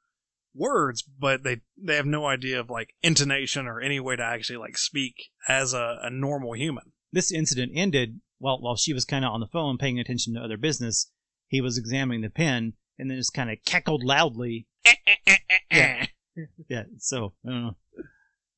words, 0.54 1.02
but 1.02 1.41
they 1.43 1.62
they 1.76 1.95
have 1.95 2.06
no 2.06 2.28
idea 2.28 2.60
of 2.60 2.69
like 2.69 2.93
intonation 3.02 3.65
or 3.65 3.82
any 3.82 4.00
way 4.00 4.15
to 4.15 4.24
actually 4.24 4.58
like 4.58 4.78
speak 4.78 5.32
as 5.48 5.74
a, 5.74 6.00
a 6.04 6.10
normal 6.12 6.54
human. 6.54 6.93
this 7.12 7.32
incident 7.32 7.72
ended 7.74 8.22
while 8.38 8.62
while 8.62 8.76
she 8.76 8.93
was 8.93 9.06
kind 9.06 9.26
of 9.26 9.32
on 9.32 9.39
the 9.39 9.48
phone 9.48 9.78
paying 9.80 10.00
attention 10.00 10.36
to 10.36 10.39
other 10.41 10.58
business. 10.58 11.12
He 11.48 11.62
was 11.62 11.80
examining 11.80 12.22
the 12.22 12.30
pen 12.30 12.74
and 13.00 13.10
then 13.10 13.17
just 13.17 13.34
kind 13.34 13.50
of 13.50 13.58
cackled 13.65 14.04
loudly. 14.04 14.67
Eh, 14.86 14.93
eh, 15.08 15.15
eh, 15.26 15.38
yeah. 15.72 16.06
Yeah, 16.69 16.84
so 17.00 17.34
I 17.43 17.50
don't 17.50 17.63
know. 17.63 17.76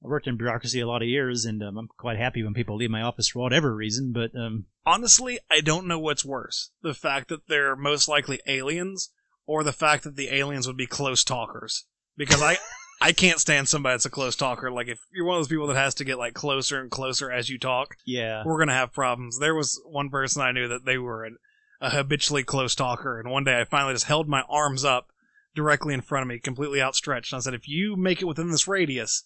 I 0.03 0.07
worked 0.07 0.27
in 0.27 0.37
bureaucracy 0.37 0.79
a 0.79 0.87
lot 0.87 1.03
of 1.03 1.07
years, 1.07 1.45
and 1.45 1.61
um, 1.61 1.77
I'm 1.77 1.87
quite 1.97 2.17
happy 2.17 2.43
when 2.43 2.55
people 2.55 2.75
leave 2.75 2.89
my 2.89 3.01
office 3.01 3.29
for 3.29 3.39
whatever 3.39 3.75
reason. 3.75 4.11
But 4.11 4.35
um, 4.35 4.65
Honestly, 4.85 5.39
I 5.49 5.61
don't 5.61 5.87
know 5.87 5.99
what's 5.99 6.25
worse: 6.25 6.71
the 6.81 6.95
fact 6.95 7.29
that 7.29 7.47
they're 7.47 7.75
most 7.75 8.07
likely 8.07 8.39
aliens, 8.47 9.11
or 9.45 9.63
the 9.63 9.71
fact 9.71 10.03
that 10.03 10.15
the 10.15 10.33
aliens 10.33 10.65
would 10.65 10.77
be 10.77 10.87
close 10.87 11.23
talkers. 11.23 11.85
Because 12.17 12.41
I. 12.41 12.57
I 13.03 13.13
can't 13.13 13.39
stand 13.39 13.67
somebody 13.67 13.93
that's 13.93 14.05
a 14.05 14.11
close 14.11 14.35
talker. 14.35 14.71
Like 14.71 14.87
if 14.87 14.99
you're 15.11 15.25
one 15.25 15.37
of 15.37 15.39
those 15.39 15.47
people 15.47 15.65
that 15.65 15.75
has 15.75 15.95
to 15.95 16.03
get 16.03 16.19
like 16.19 16.35
closer 16.35 16.79
and 16.79 16.91
closer 16.91 17.31
as 17.31 17.49
you 17.49 17.57
talk, 17.57 17.95
yeah, 18.05 18.43
we're 18.45 18.59
gonna 18.59 18.73
have 18.73 18.93
problems. 18.93 19.39
There 19.39 19.55
was 19.55 19.81
one 19.87 20.11
person 20.11 20.43
I 20.43 20.51
knew 20.51 20.67
that 20.67 20.85
they 20.85 20.99
were 20.99 21.25
an, 21.25 21.37
a 21.81 21.89
habitually 21.89 22.43
close 22.43 22.75
talker, 22.75 23.19
and 23.19 23.27
one 23.31 23.43
day 23.43 23.59
I 23.59 23.63
finally 23.63 23.95
just 23.95 24.05
held 24.05 24.27
my 24.27 24.43
arms 24.47 24.85
up 24.85 25.07
directly 25.55 25.95
in 25.95 26.01
front 26.01 26.21
of 26.21 26.27
me, 26.27 26.37
completely 26.37 26.79
outstretched, 26.79 27.33
and 27.33 27.39
I 27.39 27.41
said, 27.41 27.55
"If 27.55 27.67
you 27.67 27.95
make 27.95 28.21
it 28.21 28.25
within 28.25 28.51
this 28.51 28.67
radius, 28.67 29.23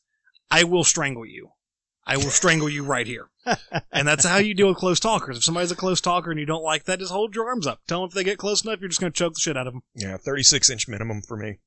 I 0.52 0.64
will 0.64 0.84
strangle 0.84 1.26
you. 1.26 1.52
I 2.08 2.18
will 2.18 2.30
strangle 2.30 2.70
you 2.70 2.84
right 2.84 3.08
here." 3.08 3.30
And 3.92 4.08
that's 4.08 4.26
how 4.26 4.38
you 4.38 4.54
deal 4.54 4.68
with 4.68 4.78
close 4.78 5.00
talkers. 5.00 5.38
If 5.38 5.44
somebody's 5.44 5.72
a 5.72 5.76
close 5.76 6.02
talker 6.02 6.32
and 6.32 6.40
you 6.40 6.46
don't 6.46 6.64
like 6.64 6.86
that, 6.86 7.00
just 7.00 7.12
hold 7.12 7.36
your 7.36 7.48
arms 7.48 7.68
up. 7.68 7.82
Tell 7.88 8.02
them 8.02 8.10
if 8.10 8.14
they 8.14 8.24
get 8.24 8.38
close 8.38 8.64
enough, 8.64 8.80
you're 8.80 8.90
just 8.90 9.00
gonna 9.00 9.12
choke 9.12 9.34
the 9.34 9.40
shit 9.40 9.58
out 9.58 9.68
of 9.68 9.74
them. 9.74 9.84
Yeah, 9.96 10.18
36 10.18 10.70
inch 10.70 10.88
minimum 10.88 11.22
for 11.22 11.38
me. 11.38 11.60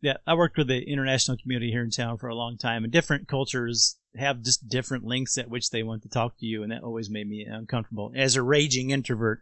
yeah. 0.00 0.16
I 0.26 0.34
worked 0.34 0.58
with 0.58 0.68
the 0.68 0.82
international 0.82 1.36
community 1.36 1.70
here 1.70 1.82
in 1.82 1.90
town 1.90 2.18
for 2.18 2.28
a 2.28 2.34
long 2.34 2.58
time, 2.58 2.84
and 2.84 2.92
different 2.92 3.28
cultures 3.28 3.96
have 4.16 4.42
just 4.42 4.68
different 4.68 5.04
lengths 5.04 5.38
at 5.38 5.50
which 5.50 5.70
they 5.70 5.82
want 5.82 6.02
to 6.02 6.08
talk 6.08 6.38
to 6.38 6.46
you, 6.46 6.62
and 6.62 6.72
that 6.72 6.82
always 6.82 7.10
made 7.10 7.28
me 7.28 7.44
uncomfortable. 7.44 8.12
As 8.16 8.34
a 8.36 8.42
raging 8.42 8.90
introvert, 8.90 9.40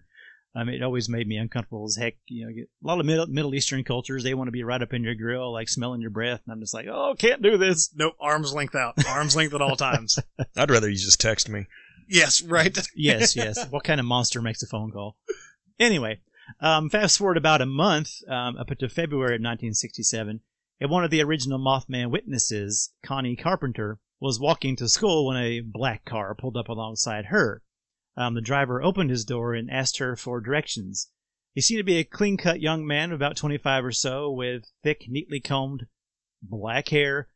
um, 0.55 0.69
it 0.69 0.83
always 0.83 1.09
made 1.09 1.27
me 1.27 1.37
uncomfortable 1.37 1.85
as 1.85 1.97
heck. 1.97 2.15
You 2.27 2.47
know, 2.47 2.53
get- 2.53 2.69
a 2.83 2.87
lot 2.87 3.01
of 3.01 3.07
Middle, 3.07 3.27
Middle 3.27 3.55
Eastern 3.55 3.83
cultures 3.85 4.23
they 4.23 4.35
want 4.35 4.49
to 4.49 4.53
be 4.53 4.63
right 4.65 4.81
up 4.83 4.93
in 4.93 5.03
your 5.05 5.15
grill, 5.15 5.53
like 5.53 5.69
smelling 5.69 6.01
your 6.01 6.11
breath, 6.11 6.41
and 6.47 6.53
I'm 6.53 6.61
just 6.61 6.75
like, 6.75 6.87
oh, 6.91 7.15
can't 7.19 7.43
do 7.43 7.57
this. 7.59 7.91
Nope, 7.95 8.15
arms 8.21 8.53
length 8.53 8.75
out, 8.75 8.95
arms 9.09 9.35
length 9.37 9.55
at 9.55 9.63
all 9.63 9.77
times. 9.77 10.19
I'd 10.57 10.71
rather 10.71 10.89
you 10.89 10.97
just 10.97 11.21
text 11.21 11.49
me. 11.49 11.67
yes, 12.09 12.43
right. 12.43 12.77
yes, 12.95 13.35
yes. 13.35 13.67
What 13.71 13.85
kind 13.85 13.99
of 14.01 14.07
monster 14.07 14.41
makes 14.43 14.63
a 14.63 14.67
phone 14.67 14.91
call? 14.93 15.17
Anyway, 15.81 16.21
um, 16.61 16.89
fast 16.89 17.19
forward 17.19 17.37
about 17.37 17.61
a 17.63 17.67
month 17.67 18.11
um, 18.29 18.57
up 18.57 18.69
to 18.69 18.89
February 18.89 19.35
of 19.37 19.41
1967, 19.41 20.41
and 20.81 20.91
one 20.91 21.03
of 21.03 21.11
the 21.11 21.23
original 21.23 21.59
Mothman 21.59 22.11
witnesses, 22.11 22.93
Connie 23.05 23.35
Carpenter, 23.35 23.99
was 24.21 24.39
walking 24.39 24.77
to 24.77 24.89
school 24.89 25.27
when 25.27 25.37
a 25.37 25.61
black 25.61 26.05
car 26.05 26.35
pulled 26.35 26.57
up 26.57 26.69
alongside 26.69 27.27
her. 27.27 27.63
Um, 28.17 28.35
the 28.35 28.41
driver 28.41 28.83
opened 28.83 29.11
his 29.11 29.25
door 29.25 29.55
and 29.55 29.71
asked 29.71 29.99
her 29.99 30.17
for 30.17 30.41
directions. 30.41 31.09
He 31.55 31.61
seemed 31.61 31.79
to 31.79 31.85
be 31.85 31.99
a 31.99 32.05
clean 32.05 32.37
cut 32.37 32.61
young 32.61 32.87
man 32.87 33.11
of 33.11 33.17
about 33.17 33.37
25 33.37 33.85
or 33.85 33.93
so 33.93 34.31
with 34.31 34.65
thick, 34.83 35.07
neatly 35.09 35.41
combed 35.41 35.87
black 36.43 36.89
hair, 36.89 37.29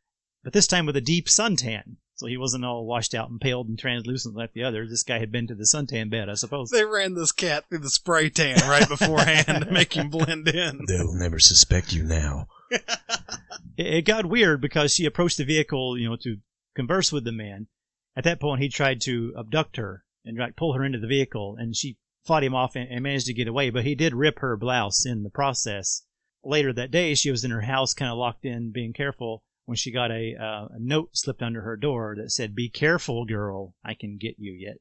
but 0.43 0.53
this 0.53 0.67
time 0.67 0.85
with 0.85 0.95
a 0.95 1.01
deep 1.01 1.27
suntan. 1.27 1.97
So 2.15 2.27
he 2.27 2.35
wasn't 2.35 2.65
all 2.65 2.85
washed 2.85 3.15
out 3.15 3.29
and 3.29 3.39
paled 3.39 3.69
and 3.69 3.79
translucent 3.79 4.35
like 4.35 4.51
the 4.51 4.63
others. 4.63 4.89
This 4.89 5.03
guy 5.03 5.19
had 5.19 5.31
been 5.31 5.47
to 5.47 5.55
the 5.55 5.63
suntan 5.63 6.09
bed, 6.09 6.29
I 6.29 6.33
suppose. 6.33 6.69
They 6.69 6.83
ran 6.83 7.13
this 7.13 7.31
cat 7.31 7.69
through 7.69 7.79
the 7.79 7.89
spray 7.89 8.29
tan 8.29 8.59
right 8.69 8.87
beforehand 8.89 9.63
to 9.63 9.71
make 9.71 9.93
him 9.93 10.09
blend 10.09 10.49
in. 10.49 10.81
They'll 10.87 11.13
never 11.13 11.39
suspect 11.39 11.93
you 11.93 12.03
now. 12.03 12.47
It, 12.69 12.83
it 13.77 14.01
got 14.05 14.25
weird 14.25 14.59
because 14.59 14.93
she 14.93 15.05
approached 15.05 15.37
the 15.37 15.45
vehicle, 15.45 15.97
you 15.97 16.09
know, 16.09 16.17
to 16.23 16.39
converse 16.75 17.13
with 17.13 17.23
the 17.23 17.31
man. 17.31 17.67
At 18.17 18.25
that 18.25 18.41
point, 18.41 18.61
he 18.61 18.67
tried 18.67 18.99
to 19.01 19.33
abduct 19.37 19.77
her 19.77 20.03
and 20.25 20.37
like 20.37 20.55
pull 20.55 20.73
her 20.73 20.83
into 20.83 20.99
the 20.99 21.07
vehicle, 21.07 21.55
and 21.57 21.75
she 21.75 21.97
fought 22.25 22.43
him 22.43 22.55
off 22.55 22.75
and, 22.75 22.89
and 22.89 23.01
managed 23.03 23.27
to 23.27 23.33
get 23.33 23.47
away. 23.47 23.69
But 23.69 23.85
he 23.85 23.95
did 23.95 24.13
rip 24.13 24.39
her 24.39 24.57
blouse 24.57 25.05
in 25.05 25.23
the 25.23 25.29
process. 25.29 26.03
Later 26.43 26.71
that 26.73 26.91
day, 26.91 27.15
she 27.15 27.31
was 27.31 27.43
in 27.43 27.51
her 27.51 27.61
house, 27.61 27.93
kind 27.93 28.11
of 28.11 28.17
locked 28.17 28.45
in, 28.45 28.71
being 28.71 28.93
careful. 28.93 29.43
When 29.65 29.75
she 29.75 29.91
got 29.91 30.09
a, 30.09 30.33
uh, 30.35 30.67
a 30.75 30.79
note 30.79 31.09
slipped 31.13 31.43
under 31.43 31.61
her 31.61 31.77
door 31.77 32.15
that 32.17 32.31
said, 32.31 32.55
"Be 32.55 32.69
careful, 32.69 33.25
girl. 33.25 33.75
I 33.85 33.93
can 33.93 34.17
get 34.17 34.35
you 34.39 34.51
yet." 34.51 34.77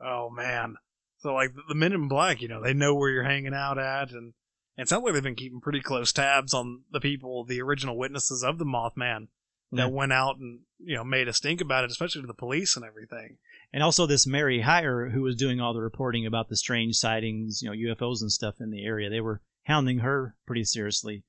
Oh 0.00 0.30
man. 0.30 0.76
So 1.18 1.34
like 1.34 1.52
the 1.68 1.74
men 1.74 1.92
in 1.92 2.08
black, 2.08 2.40
you 2.42 2.48
know, 2.48 2.62
they 2.62 2.74
know 2.74 2.94
where 2.94 3.10
you're 3.10 3.24
hanging 3.24 3.54
out 3.54 3.78
at 3.78 4.10
and 4.12 4.34
it 4.76 4.88
sounds 4.88 5.02
like 5.04 5.14
they've 5.14 5.22
been 5.22 5.34
keeping 5.34 5.60
pretty 5.60 5.80
close 5.80 6.12
tabs 6.12 6.52
on 6.52 6.82
the 6.92 7.00
people, 7.00 7.44
the 7.44 7.62
original 7.62 7.96
witnesses 7.96 8.44
of 8.44 8.58
the 8.58 8.64
Mothman 8.66 9.28
that 9.72 9.84
Yeah. 9.84 9.86
went 9.86 10.12
out 10.12 10.36
and, 10.38 10.60
you 10.78 10.94
know, 10.94 11.02
made 11.02 11.28
a 11.28 11.32
stink 11.32 11.62
about 11.62 11.82
it, 11.84 11.90
especially 11.90 12.20
to 12.20 12.26
the 12.26 12.34
police 12.34 12.76
and 12.76 12.84
everything. 12.84 13.38
And 13.76 13.82
also 13.82 14.06
this 14.06 14.26
Mary 14.26 14.62
Hyre, 14.62 15.10
who 15.10 15.20
was 15.20 15.36
doing 15.36 15.60
all 15.60 15.74
the 15.74 15.82
reporting 15.82 16.24
about 16.24 16.48
the 16.48 16.56
strange 16.56 16.96
sightings, 16.96 17.60
you 17.60 17.68
know, 17.68 17.94
UFOs 17.94 18.22
and 18.22 18.32
stuff 18.32 18.54
in 18.58 18.70
the 18.70 18.82
area. 18.82 19.10
They 19.10 19.20
were 19.20 19.42
hounding 19.64 19.98
her 19.98 20.34
pretty 20.46 20.64
seriously. 20.64 21.24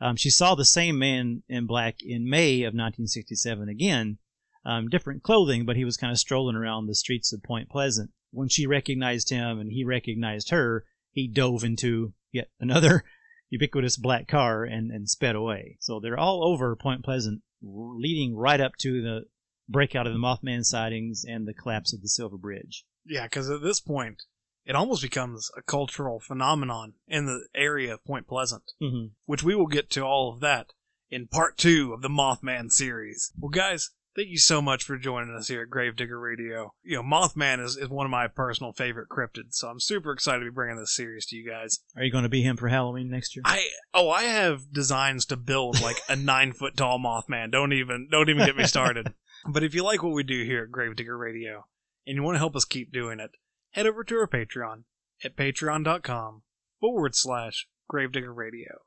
Um, 0.00 0.16
she 0.16 0.30
saw 0.30 0.54
the 0.54 0.64
same 0.64 0.98
man 0.98 1.42
in 1.46 1.66
black 1.66 1.96
in 2.00 2.26
May 2.26 2.62
of 2.62 2.72
1967 2.72 3.68
again, 3.68 4.16
um, 4.64 4.88
different 4.88 5.22
clothing, 5.22 5.66
but 5.66 5.76
he 5.76 5.84
was 5.84 5.98
kind 5.98 6.10
of 6.10 6.18
strolling 6.18 6.56
around 6.56 6.86
the 6.86 6.94
streets 6.94 7.34
of 7.34 7.42
Point 7.42 7.68
Pleasant. 7.68 8.12
When 8.30 8.48
she 8.48 8.66
recognized 8.66 9.28
him 9.28 9.58
and 9.58 9.70
he 9.70 9.84
recognized 9.84 10.48
her, 10.48 10.86
he 11.10 11.28
dove 11.28 11.64
into 11.64 12.14
yet 12.32 12.48
another 12.58 13.04
ubiquitous 13.50 13.98
black 13.98 14.26
car 14.26 14.64
and, 14.64 14.90
and 14.90 15.06
sped 15.06 15.36
away. 15.36 15.76
So 15.80 16.00
they're 16.00 16.18
all 16.18 16.44
over 16.44 16.74
Point 16.76 17.04
Pleasant, 17.04 17.42
leading 17.60 18.34
right 18.34 18.58
up 18.58 18.72
to 18.78 19.02
the 19.02 19.24
breakout 19.70 20.06
of 20.06 20.12
the 20.12 20.18
Mothman 20.18 20.64
sightings 20.64 21.24
and 21.26 21.46
the 21.46 21.54
collapse 21.54 21.92
of 21.94 22.02
the 22.02 22.08
Silver 22.08 22.36
Bridge. 22.36 22.84
Yeah, 23.06 23.24
because 23.24 23.48
at 23.48 23.62
this 23.62 23.80
point, 23.80 24.22
it 24.66 24.76
almost 24.76 25.02
becomes 25.02 25.50
a 25.56 25.62
cultural 25.62 26.20
phenomenon 26.20 26.94
in 27.08 27.26
the 27.26 27.46
area 27.54 27.94
of 27.94 28.04
Point 28.04 28.26
Pleasant, 28.28 28.64
Mm-hmm. 28.82 29.06
which 29.26 29.42
we 29.42 29.54
will 29.54 29.66
get 29.66 29.90
to 29.90 30.02
all 30.02 30.32
of 30.32 30.40
that 30.40 30.72
in 31.10 31.26
part 31.26 31.56
two 31.56 31.92
of 31.92 32.02
the 32.02 32.08
Mothman 32.08 32.70
series. 32.70 33.32
Well, 33.38 33.48
guys, 33.48 33.90
thank 34.14 34.28
you 34.28 34.38
so 34.38 34.60
much 34.62 34.84
for 34.84 34.96
joining 34.98 35.34
us 35.34 35.48
here 35.48 35.62
at 35.62 35.70
Gravedigger 35.70 36.20
Radio. 36.20 36.72
You 36.84 36.96
know, 36.96 37.02
Mothman 37.02 37.64
is, 37.64 37.76
is 37.76 37.88
one 37.88 38.06
of 38.06 38.10
my 38.10 38.28
personal 38.28 38.72
favorite 38.72 39.08
cryptids, 39.08 39.54
so 39.54 39.68
I'm 39.68 39.80
super 39.80 40.12
excited 40.12 40.40
to 40.40 40.50
be 40.50 40.54
bringing 40.54 40.76
this 40.76 40.94
series 40.94 41.26
to 41.26 41.36
you 41.36 41.48
guys. 41.48 41.80
Are 41.96 42.04
you 42.04 42.12
going 42.12 42.24
to 42.24 42.28
be 42.28 42.42
him 42.42 42.56
for 42.56 42.68
Halloween 42.68 43.10
next 43.10 43.34
year? 43.34 43.42
I 43.46 43.66
oh, 43.94 44.10
I 44.10 44.24
have 44.24 44.72
designs 44.72 45.24
to 45.26 45.36
build 45.36 45.80
like 45.80 45.96
a 46.08 46.16
nine 46.16 46.52
foot 46.52 46.76
tall 46.76 46.98
Mothman. 46.98 47.50
Don't 47.50 47.72
even 47.72 48.08
don't 48.10 48.28
even 48.28 48.44
get 48.46 48.56
me 48.56 48.64
started. 48.66 49.14
But 49.46 49.62
if 49.62 49.74
you 49.74 49.82
like 49.82 50.02
what 50.02 50.12
we 50.12 50.22
do 50.22 50.44
here 50.44 50.64
at 50.64 50.72
Gravedigger 50.72 51.16
Radio 51.16 51.66
and 52.06 52.16
you 52.16 52.22
want 52.22 52.34
to 52.34 52.40
help 52.40 52.56
us 52.56 52.64
keep 52.64 52.92
doing 52.92 53.20
it, 53.20 53.30
head 53.70 53.86
over 53.86 54.04
to 54.04 54.16
our 54.16 54.26
Patreon 54.26 54.84
at 55.24 55.36
patreon.com 55.36 56.42
forward 56.80 57.14
slash 57.14 57.66
Gravedigger 57.88 58.32
Radio. 58.32 58.80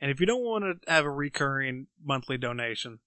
And 0.00 0.10
if 0.10 0.20
you 0.20 0.26
don't 0.26 0.44
want 0.44 0.64
to 0.64 0.90
have 0.90 1.04
a 1.04 1.10
recurring 1.10 1.88
monthly 2.02 2.38
donation, 2.38 3.00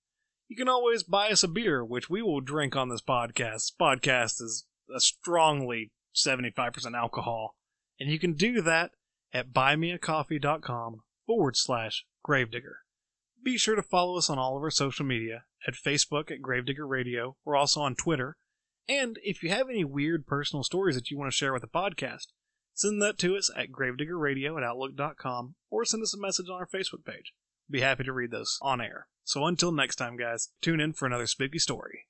you 0.48 0.56
can 0.56 0.70
always 0.70 1.04
buy 1.04 1.30
us 1.30 1.44
a 1.44 1.48
beer, 1.48 1.84
which 1.84 2.10
we 2.10 2.22
will 2.22 2.42
drink 2.42 2.76
on 2.76 2.90
this 2.90 3.02
podcast. 3.02 3.54
This 3.54 3.74
podcast 3.80 4.42
is 4.42 4.66
a 4.94 5.00
strongly 5.00 5.92
75% 6.16 6.96
alcohol. 6.96 7.56
And 8.00 8.10
you 8.10 8.20
can 8.20 8.34
do 8.34 8.62
that 8.62 8.92
at 9.34 9.54
buymeacoffee.com 9.54 11.02
forward 11.26 11.58
slash 11.58 12.06
gravedigger. 12.24 12.83
Be 13.44 13.58
sure 13.58 13.76
to 13.76 13.84
follow 13.84 14.18
us 14.18 14.30
on 14.30 14.40
all 14.40 14.56
of 14.56 14.64
our 14.64 14.72
social 14.72 15.06
media 15.06 15.44
at 15.68 15.74
Facebook 15.74 16.32
at 16.32 16.42
Gravedigger 16.42 16.88
Radio. 16.88 17.36
We're 17.44 17.58
also 17.58 17.82
on 17.82 17.94
Twitter. 17.96 18.38
And 18.88 19.20
if 19.22 19.44
you 19.44 19.50
have 19.50 19.70
any 19.70 19.84
weird 19.84 20.26
personal 20.26 20.64
stories 20.64 20.96
that 20.96 21.12
you 21.12 21.18
want 21.18 21.30
to 21.30 21.36
share 21.36 21.52
with 21.52 21.62
the 21.62 21.68
podcast, 21.68 22.28
send 22.74 23.02
that 23.02 23.18
to 23.20 23.36
us 23.36 23.52
at 23.56 23.72
gravediggerradio 23.72 24.58
at 24.58 24.64
outlook.com 24.64 25.56
or 25.70 25.84
send 25.84 26.04
us 26.04 26.14
a 26.14 26.20
message 26.20 26.48
on 26.50 26.56
our 26.56 26.68
Facebook 26.68 27.04
page. 27.06 27.34
Be 27.70 27.82
happy 27.82 28.06
to 28.06 28.14
read 28.14 28.32
those 28.32 28.58
on 28.62 28.80
air. 28.80 29.08
So 29.26 29.46
until 29.46 29.74
next 29.74 29.98
time, 29.98 30.16
guys, 30.16 30.50
tune 30.62 30.80
in 30.80 30.94
for 30.94 31.06
another 31.06 31.28
spooky 31.28 31.60
story. 31.60 32.06